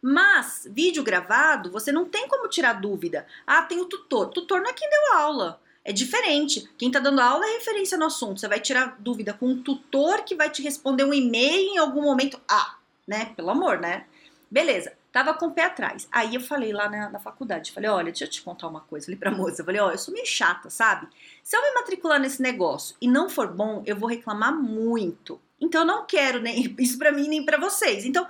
Mas 0.00 0.68
vídeo 0.70 1.02
gravado, 1.02 1.70
você 1.70 1.90
não 1.90 2.04
tem 2.04 2.28
como 2.28 2.48
tirar 2.48 2.74
dúvida. 2.74 3.26
Ah, 3.46 3.62
tem 3.62 3.80
o 3.80 3.86
tutor. 3.86 4.28
Tutor 4.28 4.60
não 4.60 4.70
é 4.70 4.72
quem 4.72 4.88
deu 4.88 5.14
aula. 5.14 5.60
É 5.88 5.92
diferente. 5.92 6.68
Quem 6.76 6.88
está 6.88 7.00
dando 7.00 7.18
aula 7.18 7.46
é 7.46 7.54
referência 7.54 7.96
no 7.96 8.04
assunto. 8.04 8.38
Você 8.38 8.46
vai 8.46 8.60
tirar 8.60 8.96
dúvida 8.98 9.32
com 9.32 9.46
um 9.46 9.62
tutor 9.62 10.22
que 10.22 10.34
vai 10.34 10.50
te 10.50 10.60
responder 10.60 11.02
um 11.02 11.14
e-mail 11.14 11.72
em 11.72 11.78
algum 11.78 12.02
momento. 12.02 12.38
Ah, 12.46 12.76
né? 13.06 13.32
Pelo 13.34 13.48
amor, 13.48 13.78
né? 13.78 14.04
Beleza, 14.50 14.92
tava 15.10 15.32
com 15.32 15.46
o 15.46 15.50
pé 15.50 15.64
atrás. 15.64 16.06
Aí 16.12 16.34
eu 16.34 16.42
falei 16.42 16.74
lá 16.74 16.90
na, 16.90 17.08
na 17.08 17.18
faculdade, 17.18 17.72
falei, 17.72 17.88
olha, 17.88 18.12
deixa 18.12 18.24
eu 18.24 18.28
te 18.28 18.42
contar 18.42 18.68
uma 18.68 18.82
coisa. 18.82 19.06
Falei 19.06 19.18
pra 19.18 19.30
moça, 19.30 19.64
falei, 19.64 19.80
ó, 19.80 19.90
eu 19.90 19.96
sou 19.96 20.12
meio 20.12 20.26
chata, 20.26 20.68
sabe? 20.68 21.08
Se 21.42 21.56
eu 21.56 21.62
me 21.62 21.72
matricular 21.72 22.20
nesse 22.20 22.42
negócio 22.42 22.94
e 23.00 23.08
não 23.08 23.30
for 23.30 23.48
bom, 23.48 23.82
eu 23.86 23.96
vou 23.96 24.10
reclamar 24.10 24.54
muito. 24.54 25.40
Então 25.58 25.80
eu 25.80 25.86
não 25.86 26.04
quero 26.04 26.38
nem 26.38 26.70
isso 26.78 26.98
para 26.98 27.12
mim 27.12 27.28
nem 27.28 27.46
para 27.46 27.56
vocês. 27.56 28.04
Então 28.04 28.28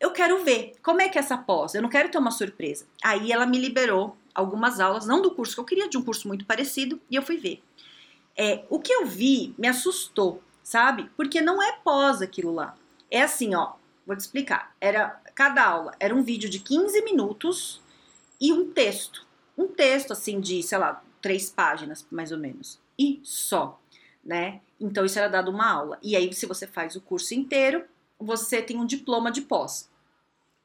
eu 0.00 0.10
quero 0.10 0.42
ver 0.42 0.72
como 0.82 1.00
é 1.00 1.08
que 1.08 1.18
é 1.18 1.20
essa 1.20 1.38
pós. 1.38 1.72
Eu 1.76 1.82
não 1.82 1.88
quero 1.88 2.08
ter 2.08 2.18
uma 2.18 2.32
surpresa. 2.32 2.84
Aí 3.00 3.30
ela 3.30 3.46
me 3.46 3.60
liberou 3.60 4.16
algumas 4.36 4.78
aulas, 4.80 5.06
não 5.06 5.22
do 5.22 5.30
curso 5.30 5.54
que 5.54 5.60
eu 5.60 5.64
queria, 5.64 5.88
de 5.88 5.96
um 5.96 6.02
curso 6.02 6.28
muito 6.28 6.44
parecido, 6.44 7.00
e 7.10 7.16
eu 7.16 7.22
fui 7.22 7.36
ver. 7.36 7.62
É, 8.36 8.64
o 8.68 8.78
que 8.78 8.92
eu 8.92 9.06
vi 9.06 9.54
me 9.56 9.66
assustou, 9.66 10.42
sabe? 10.62 11.10
Porque 11.16 11.40
não 11.40 11.62
é 11.62 11.78
pós 11.82 12.20
aquilo 12.20 12.52
lá. 12.52 12.76
É 13.10 13.22
assim, 13.22 13.54
ó, 13.54 13.74
vou 14.06 14.14
te 14.14 14.20
explicar. 14.20 14.74
Era 14.80 15.20
cada 15.34 15.64
aula 15.64 15.94
era 15.98 16.14
um 16.14 16.22
vídeo 16.22 16.48
de 16.48 16.58
15 16.60 17.02
minutos 17.02 17.80
e 18.40 18.52
um 18.52 18.70
texto. 18.70 19.26
Um 19.56 19.68
texto 19.68 20.12
assim 20.12 20.38
de, 20.40 20.62
sei 20.62 20.78
lá, 20.78 21.02
três 21.20 21.50
páginas, 21.50 22.06
mais 22.10 22.30
ou 22.30 22.38
menos. 22.38 22.78
E 22.98 23.20
só, 23.22 23.80
né? 24.24 24.60
Então 24.78 25.04
isso 25.04 25.18
era 25.18 25.28
dado 25.28 25.50
uma 25.50 25.70
aula. 25.70 25.98
E 26.02 26.14
aí, 26.14 26.32
se 26.32 26.46
você 26.46 26.66
faz 26.66 26.94
o 26.94 27.00
curso 27.00 27.34
inteiro, 27.34 27.84
você 28.18 28.60
tem 28.60 28.76
um 28.76 28.86
diploma 28.86 29.30
de 29.30 29.42
pós. 29.42 29.90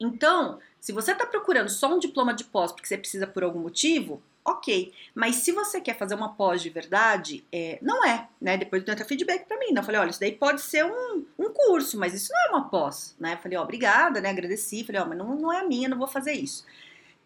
Então, 0.02 0.60
se 0.80 0.92
você 0.92 1.12
está 1.12 1.26
procurando 1.28 1.70
só 1.70 1.94
um 1.94 2.00
diploma 2.00 2.34
de 2.34 2.44
pós 2.44 2.72
porque 2.72 2.88
você 2.88 2.98
precisa 2.98 3.28
por 3.28 3.44
algum 3.44 3.60
motivo, 3.60 4.22
ok. 4.44 4.92
Mas 5.14 5.36
se 5.38 5.52
você 5.52 5.80
quer 5.80 5.96
fazer 5.96 6.16
uma 6.16 6.34
pós 6.34 6.62
de 6.62 6.70
verdade, 6.70 7.46
é, 7.52 7.78
não 7.82 8.04
é, 8.04 8.28
né? 8.42 8.58
Depois 8.58 8.84
do 8.84 9.06
feedback 9.06 9.46
para 9.46 9.60
mim, 9.60 9.72
né? 9.72 9.80
Eu 9.80 9.84
falei, 9.84 10.02
olha, 10.02 10.10
isso 10.10 10.20
daí 10.20 10.32
pode 10.32 10.62
ser 10.62 10.84
um, 10.84 11.24
um 11.38 11.54
curso, 11.54 12.00
mas 12.00 12.14
isso 12.16 12.34
não 12.34 12.46
é 12.46 12.50
uma 12.50 12.68
pós, 12.68 13.16
né? 13.20 13.34
Eu 13.34 13.38
falei, 13.38 13.58
ó, 13.58 13.62
obrigada, 13.62 14.20
né? 14.20 14.30
Agradeci, 14.32 14.84
falei, 14.84 15.02
ó, 15.02 15.06
mas 15.06 15.18
não, 15.18 15.36
não 15.36 15.54
é 15.54 15.60
a 15.60 15.68
minha, 15.68 15.88
não 15.88 15.98
vou 15.98 16.08
fazer 16.08 16.34
isso. 16.34 16.66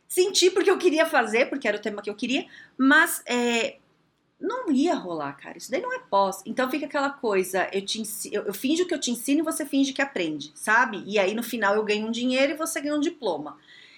Senti 0.08 0.52
porque 0.52 0.70
eu 0.70 0.78
queria 0.78 1.06
fazer, 1.06 1.50
porque 1.50 1.68
era 1.68 1.78
o 1.78 1.82
tema 1.82 2.02
que 2.02 2.10
eu 2.10 2.16
queria, 2.16 2.46
mas 2.78 3.24
é, 3.26 3.78
ia 4.76 4.94
rolar, 4.94 5.34
cara. 5.34 5.58
Isso 5.58 5.72
daí 5.72 5.82
não 5.82 5.94
é 5.94 6.00
pós. 6.00 6.42
Então 6.46 6.70
fica 6.70 6.86
aquela 6.86 7.10
coisa, 7.10 7.70
eu 7.72 7.84
te 7.84 8.04
eu, 8.32 8.44
eu 8.44 8.54
finjo 8.54 8.86
que 8.86 8.94
eu 8.94 9.00
te 9.00 9.12
ensino 9.12 9.40
e 9.40 9.44
você 9.44 9.66
finge 9.66 9.94
que 9.94 10.02
aprende, 10.02 10.52
sabe? 10.56 11.04
E 11.06 11.18
aí 11.18 11.34
no 11.34 11.44
final 11.44 11.76
eu 11.76 11.84
ganho 11.84 12.08
um 12.08 12.12
dinheiro 12.12 12.54
e 12.54 12.58
você 12.58 12.82
ganha 12.82 12.96
um 12.96 13.00
diploma. 13.00 13.58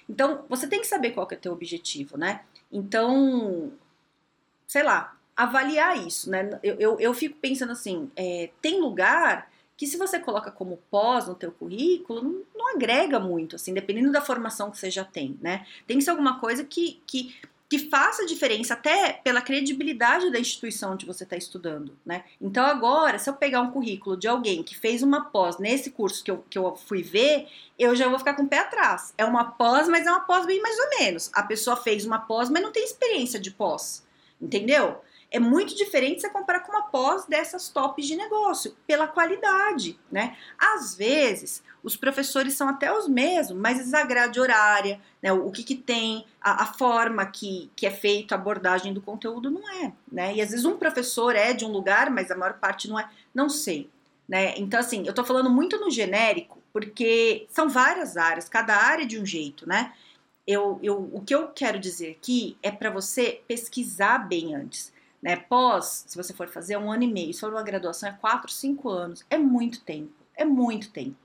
Então 0.10 0.46
você 0.48 0.68
tem 0.68 0.80
que 0.80 0.88
saber 0.88 1.12
qual 1.12 1.28
que 1.28 1.36
é 1.36 1.38
o 1.38 1.42
teu 1.42 1.54
objetivo, 1.54 2.18
né? 2.18 2.42
Então, 2.72 3.72
sei 4.68 4.84
lá, 4.84 5.18
avaliar 5.36 6.06
isso, 6.06 6.30
né? 6.30 6.60
Eu, 6.64 6.76
eu, 6.76 7.00
eu 7.00 7.14
fico 7.14 7.38
pensando 7.40 7.72
assim, 7.72 8.10
é, 8.16 8.50
tem 8.62 8.80
lugar 8.80 9.50
que 9.78 9.86
se 9.86 9.96
você 9.96 10.20
coloca 10.20 10.50
como 10.50 10.80
pós 10.90 11.28
no 11.28 11.36
teu 11.36 11.52
currículo, 11.52 12.24
não, 12.24 12.42
não, 12.56 12.76
agrega 12.76 13.20
muito, 13.20 13.56
assim, 13.56 13.74
dependendo 13.74 14.12
da 14.12 14.22
formação 14.22 14.72
que 14.72 14.78
você 14.78 14.90
já 14.90 15.06
tem, 15.06 15.38
né? 15.40 15.68
Tem 15.86 16.00
que 16.00 16.04
ser 16.04 16.10
alguma 16.10 16.40
coisa 16.40 16.64
que, 16.64 17.00
que 17.06 17.36
que 17.70 17.90
faça 17.90 18.26
diferença 18.26 18.74
até 18.74 19.14
pela 19.14 19.42
credibilidade 19.42 20.32
da 20.32 20.40
instituição 20.40 20.94
onde 20.94 21.06
você 21.06 21.24
está 21.24 21.36
estudando, 21.36 21.98
né? 22.06 22.24
Então 22.40 22.66
agora, 22.66 23.20
se 23.20 23.30
eu 23.30 23.34
pegar 23.34 23.62
um 23.62 23.72
currículo 23.72 24.16
de 24.16 24.28
alguém 24.28 24.64
que 24.64 24.78
fez 24.78 25.04
uma 25.04 25.26
pós 25.26 25.58
nesse 25.58 25.92
curso 25.92 26.24
que 26.24 26.32
eu, 26.32 26.46
que 26.50 26.58
eu 26.58 26.76
fui 26.76 27.04
ver, 27.04 27.48
eu 27.78 27.94
já 27.96 28.08
vou 28.08 28.20
ficar 28.20 28.36
com 28.36 28.44
o 28.44 28.48
pé 28.48 28.60
atrás. 28.60 29.14
É 29.18 29.26
uma 29.26 29.52
pós, 29.52 29.90
mas 29.90 30.08
é 30.08 30.10
uma 30.10 30.22
pós 30.22 30.46
bem 30.46 30.62
mais 30.62 30.78
ou 30.80 30.90
menos. 31.00 31.30
A 31.34 31.44
pessoa 31.44 31.76
fez 31.76 32.06
uma 32.06 32.20
pós, 32.20 32.50
mas 32.50 32.64
não 32.64 32.72
tem 32.72 32.86
experiência 32.86 33.40
de 33.40 33.52
pós, 33.52 34.06
entendeu? 34.42 35.02
É 35.30 35.40
muito 35.40 35.76
diferente 35.76 36.22
você 36.22 36.30
comparar 36.30 36.62
com 36.62 36.72
uma 36.72 36.84
pós 36.84 37.26
dessas 37.26 37.70
tops 37.70 38.06
de 38.06 38.16
negócio, 38.16 38.76
pela 38.88 39.08
qualidade, 39.08 40.00
né? 40.10 40.38
Às 40.58 40.96
vezes, 40.96 41.62
os 41.84 41.96
professores 41.96 42.54
são 42.54 42.68
até 42.68 42.92
os 42.92 43.08
mesmos, 43.08 43.58
mas 43.58 43.94
a 43.94 44.04
grade 44.04 44.40
horária, 44.40 45.00
né, 45.22 45.32
o, 45.32 45.50
que, 45.52 45.64
que 45.64 45.76
tem, 45.76 46.26
a, 46.42 46.64
a, 46.64 46.66
forma 46.74 47.26
que, 47.26 47.72
que 47.76 47.86
é 47.86 47.92
feita 47.92 48.36
a 48.36 48.38
abordagem 48.38 48.94
do 48.94 49.02
conteúdo 49.02 49.50
não 49.50 49.70
é, 49.84 49.94
né? 50.12 50.36
E 50.36 50.42
às 50.42 50.50
vezes 50.50 50.66
um 50.66 50.78
professor 50.78 51.36
é 51.36 51.54
de 51.54 51.66
um 51.66 51.72
lugar, 51.72 52.10
mas 52.10 52.32
a 52.32 52.36
maior 52.36 52.56
parte 52.56 52.90
não 52.90 53.00
é, 53.00 53.10
não 53.34 53.50
sei, 53.50 53.90
né? 54.28 54.54
Então, 54.58 54.80
assim, 54.80 55.04
eu 55.06 55.14
tô 55.14 55.24
falando 55.24 55.50
muito 55.50 55.80
no 55.80 55.90
genérico, 55.90 56.62
porque 56.74 57.48
são 57.50 57.70
várias 57.70 58.18
áreas, 58.18 58.50
cada 58.50 58.76
área 58.76 59.04
é 59.04 59.08
de 59.08 59.20
um 59.20 59.26
jeito, 59.26 59.68
né? 59.68 59.94
Eu, 60.46 60.80
eu, 60.82 61.10
o 61.14 61.22
que 61.22 61.36
eu 61.36 61.50
quero 61.50 61.80
dizer 61.80 62.12
aqui 62.12 62.58
é 62.64 62.72
para 62.72 62.90
você 62.90 63.42
pesquisar 63.48 64.20
bem 64.20 64.56
antes. 64.56 64.94
Né? 65.22 65.36
Pós, 65.36 66.06
se 66.08 66.16
você 66.16 66.34
for 66.34 66.48
fazer, 66.48 66.76
é 66.76 66.80
um 66.80 66.92
ano 66.92 67.04
e 67.04 67.08
meio. 67.08 67.34
Se 67.34 67.40
for 67.40 67.52
uma 67.52 67.64
graduação, 67.64 68.10
é 68.10 68.14
quatro, 68.14 68.52
cinco 68.52 68.90
anos. 68.90 69.26
É 69.30 69.38
muito 69.38 69.82
tempo. 69.82 70.14
É 70.36 70.46
muito 70.46 70.92
tempo. 70.92 71.18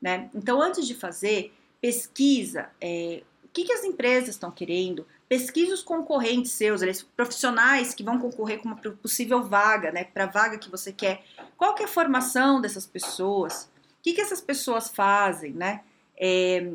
Né? 0.00 0.30
Então, 0.34 0.62
antes 0.62 0.86
de 0.86 0.94
fazer, 0.94 1.52
pesquisa 1.80 2.70
é, 2.80 3.22
o 3.50 3.52
que, 3.52 3.64
que 3.64 3.72
as 3.72 3.82
empresas 3.82 4.30
estão 4.30 4.48
querendo, 4.48 5.04
pesquisa 5.28 5.74
os 5.74 5.82
concorrentes 5.82 6.52
seus, 6.52 6.82
eles, 6.82 7.02
profissionais 7.02 7.92
que 7.92 8.04
vão 8.04 8.16
concorrer 8.16 8.60
com 8.60 8.68
uma 8.68 8.76
possível 8.76 9.42
vaga, 9.42 9.90
né, 9.90 10.04
para 10.04 10.24
a 10.24 10.28
vaga 10.28 10.56
que 10.56 10.70
você 10.70 10.92
quer. 10.92 11.24
Qual 11.56 11.74
que 11.74 11.82
é 11.82 11.86
a 11.86 11.88
formação 11.88 12.60
dessas 12.60 12.86
pessoas? 12.86 13.64
O 13.64 14.02
que, 14.02 14.12
que 14.12 14.20
essas 14.20 14.40
pessoas 14.40 14.88
fazem, 14.88 15.52
né? 15.52 15.82
É, 16.16 16.72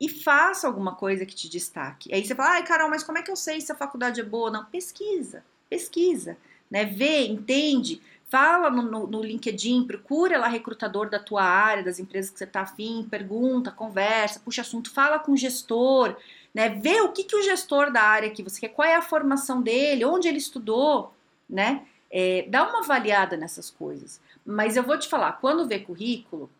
e 0.00 0.08
faça 0.08 0.66
alguma 0.66 0.96
coisa 0.96 1.24
que 1.24 1.34
te 1.34 1.48
destaque. 1.48 2.12
Aí 2.12 2.24
você 2.24 2.34
fala, 2.34 2.54
ai, 2.54 2.64
Carol, 2.64 2.90
mas 2.90 3.04
como 3.04 3.18
é 3.18 3.22
que 3.22 3.30
eu 3.30 3.36
sei 3.36 3.60
se 3.60 3.70
a 3.70 3.76
faculdade 3.76 4.20
é 4.20 4.24
boa? 4.24 4.50
Não, 4.50 4.64
pesquisa, 4.64 5.44
pesquisa, 5.68 6.36
né? 6.70 6.84
Vê, 6.84 7.26
entende 7.26 8.00
Fala 8.28 8.70
no, 8.70 8.82
no, 8.82 9.06
no, 9.06 9.22
LinkedIn, 9.22 9.86
procura 9.86 10.36
lá 10.36 10.48
recrutador 10.48 11.08
da 11.08 11.18
tua 11.18 11.44
área, 11.44 11.84
das 11.84 12.00
empresas 12.00 12.32
que 12.32 12.38
você 12.38 12.44
está 12.44 12.62
afim, 12.62 13.06
pergunta, 13.08 13.70
conversa, 13.70 14.40
puxa 14.40 14.62
assunto, 14.62 14.90
fala 14.90 15.20
com 15.20 15.32
o 15.32 15.36
gestor, 15.36 16.16
né? 16.52 16.70
Vê 16.70 17.00
o 17.02 17.12
que, 17.12 17.22
que 17.22 17.36
o 17.36 17.42
gestor 17.42 17.92
da 17.92 18.02
área 18.02 18.30
que 18.30 18.42
você 18.42 18.60
quer, 18.60 18.70
qual 18.70 18.88
é 18.88 18.96
a 18.96 19.02
formação 19.02 19.62
dele, 19.62 20.04
onde 20.04 20.26
ele 20.26 20.38
estudou, 20.38 21.14
né? 21.48 21.86
É, 22.10 22.44
dá 22.48 22.68
uma 22.68 22.80
avaliada 22.80 23.36
nessas 23.36 23.70
coisas. 23.70 24.20
Mas 24.44 24.76
eu 24.76 24.82
vou 24.82 24.98
te 24.98 25.08
falar, 25.08 25.34
quando 25.34 25.68
vê 25.68 25.78
currículo, 25.78 26.50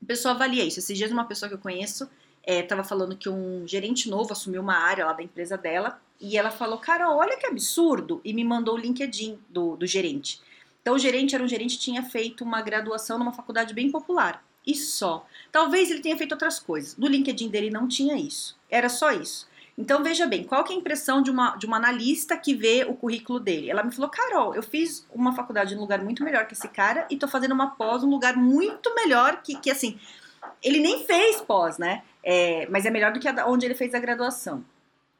a 0.00 0.06
pessoa 0.06 0.34
avalia 0.34 0.64
isso. 0.64 0.78
Esses 0.78 0.96
dias 0.96 1.10
uma 1.10 1.24
pessoa 1.24 1.48
que 1.48 1.54
eu 1.56 1.60
conheço 1.60 2.08
estava 2.48 2.80
é, 2.80 2.84
falando 2.84 3.16
que 3.16 3.28
um 3.28 3.66
gerente 3.66 4.08
novo 4.08 4.32
assumiu 4.32 4.62
uma 4.62 4.76
área 4.76 5.04
lá 5.04 5.12
da 5.12 5.22
empresa 5.22 5.56
dela 5.56 6.00
e 6.20 6.36
ela 6.36 6.50
falou, 6.50 6.78
cara, 6.78 7.10
olha 7.14 7.36
que 7.36 7.46
absurdo, 7.46 8.20
e 8.24 8.32
me 8.32 8.42
mandou 8.42 8.74
o 8.74 8.78
LinkedIn 8.78 9.38
do, 9.48 9.76
do 9.76 9.86
gerente. 9.86 10.40
Então 10.80 10.94
o 10.94 10.98
gerente 10.98 11.34
era 11.34 11.44
um 11.44 11.48
gerente 11.48 11.76
que 11.76 11.84
tinha 11.84 12.02
feito 12.02 12.42
uma 12.42 12.62
graduação 12.62 13.18
numa 13.18 13.32
faculdade 13.32 13.74
bem 13.74 13.90
popular. 13.90 14.42
E 14.66 14.74
só. 14.74 15.26
Talvez 15.52 15.90
ele 15.90 16.00
tenha 16.00 16.16
feito 16.16 16.32
outras 16.32 16.58
coisas. 16.58 16.96
No 16.96 17.06
LinkedIn 17.06 17.48
dele 17.48 17.70
não 17.70 17.86
tinha 17.86 18.16
isso. 18.16 18.56
Era 18.70 18.88
só 18.88 19.12
isso. 19.12 19.46
Então 19.76 20.02
veja 20.02 20.26
bem, 20.26 20.42
qual 20.42 20.64
que 20.64 20.72
é 20.72 20.76
a 20.76 20.78
impressão 20.78 21.22
de 21.22 21.30
uma, 21.30 21.54
de 21.56 21.64
uma 21.64 21.76
analista 21.76 22.36
que 22.36 22.54
vê 22.54 22.84
o 22.84 22.94
currículo 22.94 23.38
dele? 23.38 23.70
Ela 23.70 23.84
me 23.84 23.92
falou, 23.92 24.10
Carol, 24.10 24.54
eu 24.54 24.62
fiz 24.62 25.06
uma 25.14 25.32
faculdade 25.32 25.74
num 25.74 25.82
lugar 25.82 26.02
muito 26.02 26.24
melhor 26.24 26.46
que 26.46 26.54
esse 26.54 26.66
cara 26.66 27.06
e 27.08 27.16
tô 27.16 27.28
fazendo 27.28 27.52
uma 27.52 27.70
pós 27.70 28.02
num 28.02 28.10
lugar 28.10 28.36
muito 28.36 28.92
melhor 28.94 29.40
que, 29.40 29.54
que 29.56 29.70
assim, 29.70 29.98
ele 30.62 30.80
nem 30.80 31.04
fez 31.04 31.40
pós, 31.40 31.78
né? 31.78 32.02
É, 32.22 32.66
mas 32.68 32.84
é 32.84 32.90
melhor 32.90 33.12
do 33.12 33.20
que 33.20 33.28
a, 33.28 33.46
onde 33.46 33.66
ele 33.66 33.74
fez 33.74 33.94
a 33.94 33.98
graduação. 33.98 34.64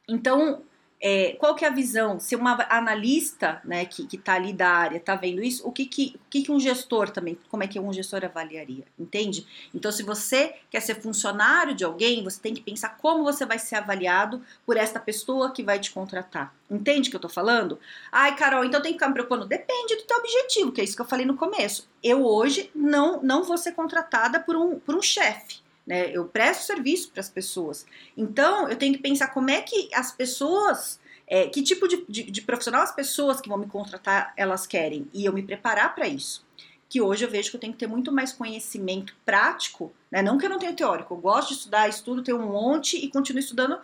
Então, 0.08 0.62
é, 1.00 1.36
qual 1.38 1.54
que 1.54 1.64
é 1.64 1.68
a 1.68 1.72
visão? 1.72 2.18
Se 2.18 2.34
uma 2.34 2.66
analista, 2.68 3.60
né, 3.64 3.84
que, 3.84 4.06
que 4.06 4.18
tá 4.18 4.34
ali 4.34 4.52
da 4.52 4.68
área, 4.68 4.98
tá 4.98 5.14
vendo 5.14 5.42
isso, 5.42 5.66
o 5.66 5.70
que 5.70 5.86
que, 5.86 6.14
o 6.16 6.28
que 6.28 6.42
que 6.42 6.52
um 6.52 6.58
gestor 6.58 7.10
também, 7.10 7.38
como 7.48 7.62
é 7.62 7.68
que 7.68 7.78
um 7.78 7.92
gestor 7.92 8.24
avaliaria, 8.24 8.84
entende? 8.98 9.46
Então, 9.72 9.92
se 9.92 10.02
você 10.02 10.54
quer 10.70 10.80
ser 10.80 11.00
funcionário 11.00 11.74
de 11.74 11.84
alguém, 11.84 12.24
você 12.24 12.40
tem 12.40 12.52
que 12.52 12.60
pensar 12.60 12.96
como 12.98 13.22
você 13.22 13.46
vai 13.46 13.58
ser 13.58 13.76
avaliado 13.76 14.42
por 14.66 14.76
esta 14.76 14.98
pessoa 14.98 15.52
que 15.52 15.62
vai 15.62 15.78
te 15.78 15.92
contratar. 15.92 16.54
Entende 16.70 17.08
o 17.08 17.10
que 17.10 17.16
eu 17.16 17.20
tô 17.20 17.28
falando? 17.28 17.78
Ai, 18.10 18.34
Carol, 18.36 18.64
então 18.64 18.82
tem 18.82 18.92
que 18.92 18.98
ficar 18.98 19.08
me 19.08 19.14
preocupando. 19.14 19.46
Depende 19.46 19.96
do 19.96 20.02
teu 20.02 20.18
objetivo, 20.18 20.72
que 20.72 20.80
é 20.80 20.84
isso 20.84 20.96
que 20.96 21.02
eu 21.02 21.06
falei 21.06 21.24
no 21.24 21.36
começo. 21.36 21.88
Eu 22.02 22.24
hoje 22.26 22.70
não, 22.74 23.22
não 23.22 23.44
vou 23.44 23.56
ser 23.56 23.72
contratada 23.72 24.40
por 24.40 24.56
um, 24.56 24.78
por 24.78 24.94
um 24.94 25.02
chefe 25.02 25.67
né? 25.88 26.10
Eu 26.14 26.26
presto 26.26 26.66
serviço 26.66 27.10
para 27.10 27.20
as 27.20 27.30
pessoas. 27.30 27.86
Então, 28.14 28.68
eu 28.68 28.76
tenho 28.76 28.94
que 28.94 29.00
pensar 29.00 29.28
como 29.28 29.48
é 29.48 29.62
que 29.62 29.88
as 29.94 30.12
pessoas, 30.12 31.00
é, 31.26 31.48
que 31.48 31.62
tipo 31.62 31.88
de, 31.88 32.04
de, 32.06 32.30
de, 32.30 32.42
profissional 32.42 32.82
as 32.82 32.94
pessoas 32.94 33.40
que 33.40 33.48
vão 33.48 33.56
me 33.56 33.66
contratar 33.66 34.34
elas 34.36 34.66
querem 34.66 35.08
e 35.14 35.24
eu 35.24 35.32
me 35.32 35.42
preparar 35.42 35.94
para 35.94 36.06
isso. 36.06 36.46
Que 36.90 37.00
hoje 37.00 37.24
eu 37.24 37.30
vejo 37.30 37.50
que 37.50 37.56
eu 37.56 37.60
tenho 37.60 37.72
que 37.72 37.78
ter 37.78 37.86
muito 37.86 38.12
mais 38.12 38.32
conhecimento 38.32 39.16
prático, 39.24 39.90
né? 40.10 40.20
Não 40.20 40.36
que 40.36 40.44
eu 40.44 40.50
não 40.50 40.58
tenha 40.58 40.74
teórico, 40.74 41.14
eu 41.14 41.18
gosto 41.18 41.48
de 41.48 41.54
estudar, 41.54 41.88
estudo, 41.88 42.22
tenho 42.22 42.38
um 42.38 42.52
monte 42.52 42.98
e 42.98 43.10
continuo 43.10 43.40
estudando 43.40 43.80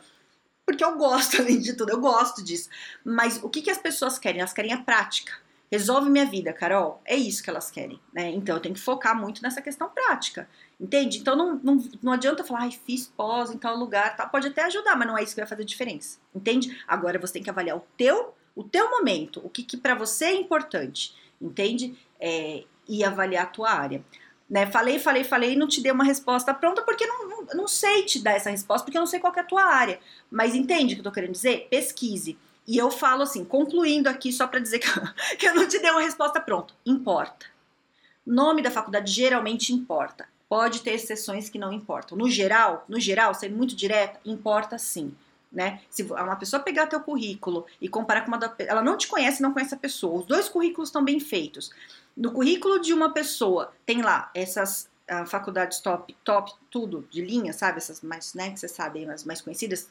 porque 0.67 0.85
eu 0.85 0.97
gosto, 0.97 1.41
além 1.41 1.59
de 1.59 1.75
tudo, 1.75 1.91
eu 1.91 2.01
gosto 2.01 2.45
disso. 2.45 2.69
Mas 3.03 3.43
o 3.43 3.49
que, 3.49 3.63
que 3.63 3.71
as 3.71 3.79
pessoas 3.79 4.19
querem? 4.19 4.41
Elas 4.41 4.53
querem 4.53 4.73
a 4.73 4.83
prática. 4.83 5.33
Resolve 5.75 6.09
minha 6.09 6.25
vida, 6.25 6.53
Carol. 6.53 7.03
É 7.05 7.17
isso 7.17 7.43
que 7.43 7.51
elas 7.51 7.69
querem, 7.69 7.99
né? 8.13 8.31
Então 8.31 8.55
eu 8.55 8.63
tenho 8.63 8.77
que 8.77 8.81
focar 8.81 9.21
muito 9.21 9.43
nessa 9.43 9.61
questão 9.61 9.89
prática. 9.89 10.49
Entende? 10.81 11.19
Então 11.19 11.35
não, 11.35 11.57
não, 11.57 11.89
não 12.01 12.13
adianta 12.13 12.45
falar, 12.45 12.61
ai, 12.61 12.71
fiz 12.71 13.09
pós 13.09 13.51
em 13.51 13.59
tal 13.59 13.77
lugar, 13.77 14.15
tá? 14.15 14.25
pode 14.25 14.47
até 14.47 14.63
ajudar, 14.63 14.95
mas 14.95 15.09
não 15.09 15.19
é 15.19 15.25
isso 15.25 15.35
que 15.35 15.41
vai 15.41 15.49
fazer 15.49 15.65
diferença. 15.65 16.21
Entende? 16.33 16.81
Agora 16.87 17.19
você 17.19 17.33
tem 17.33 17.43
que 17.43 17.51
avaliar 17.51 17.77
o 17.77 17.83
teu, 17.97 18.35
o 18.55 18.63
teu 18.63 18.89
momento, 18.89 19.41
o 19.45 19.51
que, 19.51 19.65
que 19.65 19.77
para 19.77 19.97
você 19.97 20.27
é 20.27 20.35
importante, 20.37 21.17
entende? 21.43 21.99
É, 22.21 22.63
e 22.89 23.03
avaliar 23.03 23.43
a 23.43 23.49
tua 23.49 23.73
área. 23.73 24.05
Né? 24.49 24.67
Falei, 24.67 25.01
falei, 25.01 25.25
falei 25.25 25.55
e 25.55 25.57
não 25.57 25.67
te 25.67 25.81
dei 25.81 25.91
uma 25.91 26.05
resposta 26.05 26.55
pronta 26.55 26.83
porque 26.83 27.05
não, 27.05 27.29
não, 27.29 27.47
não, 27.53 27.67
sei 27.67 28.05
te 28.05 28.23
dar 28.23 28.35
essa 28.35 28.51
resposta 28.51 28.85
porque 28.85 28.97
eu 28.97 29.01
não 29.01 29.09
sei 29.09 29.19
qual 29.19 29.35
é 29.35 29.41
a 29.41 29.45
tua 29.45 29.65
área. 29.65 29.99
Mas 30.31 30.55
entende 30.55 30.93
o 30.93 30.97
que 30.97 31.01
eu 31.01 31.05
tô 31.05 31.11
querendo 31.11 31.33
dizer? 31.33 31.67
Pesquise. 31.69 32.39
E 32.67 32.79
eu 32.79 32.91
falo 32.91 33.23
assim, 33.23 33.45
concluindo 33.45 34.09
aqui, 34.09 34.33
só 34.33 34.47
para 34.47 34.61
dizer 34.61 34.79
que 34.79 34.89
eu, 34.89 35.03
que 35.39 35.47
eu 35.47 35.55
não 35.55 35.69
te 35.69 35.79
dei 35.79 35.91
uma 35.91 36.01
resposta 36.01 36.41
pronta. 36.41 36.75
Importa. 36.85 37.47
Nome 38.27 38.63
da 38.63 38.71
faculdade 38.71 39.13
geralmente 39.13 39.73
importa. 39.73 40.27
Pode 40.49 40.81
ter 40.81 40.93
exceções 40.93 41.51
que 41.51 41.59
não 41.59 41.73
importam. 41.73 42.17
No 42.17 42.29
geral, 42.29 42.85
no 42.89 42.99
geral, 42.99 43.35
sendo 43.35 43.57
muito 43.57 43.77
direta, 43.77 44.19
importa 44.25 44.79
sim. 44.79 45.15
Né? 45.53 45.81
Se 45.89 46.03
uma 46.03 46.37
pessoa 46.37 46.63
pegar 46.63 46.87
teu 46.87 47.01
currículo 47.01 47.67
e 47.81 47.89
comparar 47.89 48.23
com 48.23 48.29
uma 48.29 48.39
da, 48.39 48.53
ela 48.59 48.83
não 48.83 48.97
te 48.97 49.07
conhece, 49.07 49.43
não 49.43 49.53
conhece 49.53 49.75
a 49.75 49.79
pessoa. 49.79 50.21
Os 50.21 50.27
dois 50.27 50.49
currículos 50.49 50.89
estão 50.89 51.05
bem 51.05 51.21
feitos. 51.21 51.71
No 52.17 52.33
currículo 52.33 52.81
de 52.81 52.93
uma 52.93 53.13
pessoa 53.13 53.73
tem 53.87 54.03
lá 54.03 54.31
essas 54.35 54.89
uh, 55.11 55.27
faculdades 55.27 55.79
top, 55.79 56.15
top, 56.25 56.53
tudo 56.71 57.07
de 57.11 57.25
linha, 57.25 57.53
sabe? 57.53 57.79
Essas 57.79 58.01
mais, 58.01 58.35
né, 58.35 58.51
que 58.51 58.59
você 58.59 58.69
sabe, 58.69 59.09
as 59.09 59.25
mais 59.25 59.41
conhecidas, 59.41 59.91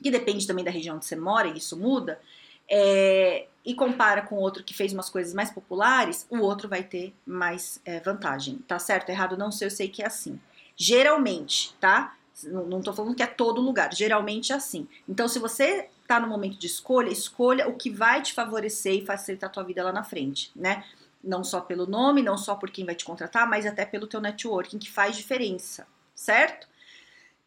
que 0.00 0.10
depende 0.10 0.46
também 0.46 0.64
da 0.64 0.70
região 0.70 0.96
onde 0.96 1.04
você 1.04 1.16
mora 1.16 1.48
e 1.48 1.58
isso 1.58 1.76
muda. 1.76 2.20
É, 2.68 3.46
e 3.64 3.74
compara 3.74 4.22
com 4.22 4.36
outro 4.36 4.64
que 4.64 4.74
fez 4.74 4.92
umas 4.92 5.08
coisas 5.08 5.34
mais 5.34 5.50
populares, 5.50 6.26
o 6.30 6.38
outro 6.38 6.68
vai 6.68 6.82
ter 6.82 7.14
mais 7.26 7.80
é, 7.84 8.00
vantagem. 8.00 8.58
Tá 8.66 8.78
certo? 8.78 9.10
Errado? 9.10 9.36
Não 9.36 9.52
sei, 9.52 9.66
eu 9.66 9.70
sei 9.70 9.88
que 9.88 10.02
é 10.02 10.06
assim. 10.06 10.40
Geralmente, 10.76 11.74
tá? 11.80 12.16
Não, 12.44 12.80
tô 12.80 12.92
falando 12.92 13.14
que 13.14 13.22
é 13.22 13.26
todo 13.26 13.60
lugar, 13.60 13.92
geralmente 13.92 14.52
é 14.52 14.56
assim. 14.56 14.88
Então, 15.08 15.28
se 15.28 15.38
você 15.38 15.88
tá 16.08 16.18
no 16.18 16.26
momento 16.26 16.58
de 16.58 16.66
escolha, 16.66 17.10
escolha 17.10 17.68
o 17.68 17.76
que 17.76 17.90
vai 17.90 18.22
te 18.22 18.32
favorecer 18.32 18.94
e 18.94 19.06
facilitar 19.06 19.50
a 19.50 19.52
tua 19.52 19.62
vida 19.62 19.84
lá 19.84 19.92
na 19.92 20.02
frente, 20.02 20.50
né? 20.56 20.84
Não 21.22 21.44
só 21.44 21.60
pelo 21.60 21.86
nome, 21.86 22.22
não 22.22 22.36
só 22.36 22.54
por 22.54 22.70
quem 22.70 22.84
vai 22.84 22.94
te 22.94 23.04
contratar, 23.04 23.48
mas 23.48 23.66
até 23.66 23.84
pelo 23.84 24.06
teu 24.06 24.20
networking, 24.20 24.78
que 24.78 24.90
faz 24.90 25.16
diferença, 25.16 25.86
certo? 26.14 26.66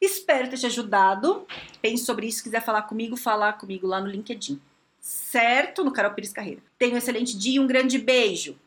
Espero 0.06 0.50
ter 0.50 0.58
te 0.58 0.66
ajudado. 0.66 1.46
Pense 1.82 2.06
sobre 2.06 2.28
isso, 2.28 2.38
se 2.38 2.44
quiser 2.44 2.64
falar 2.64 2.84
comigo, 2.84 3.16
falar 3.16 3.54
comigo 3.54 3.88
lá 3.88 4.00
no 4.00 4.08
LinkedIn 4.08 4.60
certo? 5.06 5.84
No 5.84 5.92
Carol 5.92 6.14
Pires 6.14 6.34
Carreira. 6.34 6.62
Tenha 6.80 6.96
um 6.96 6.98
excelente 6.98 7.38
dia 7.38 7.58
e 7.58 7.60
um 7.60 7.68
grande 7.68 8.00
beijo. 8.00 8.58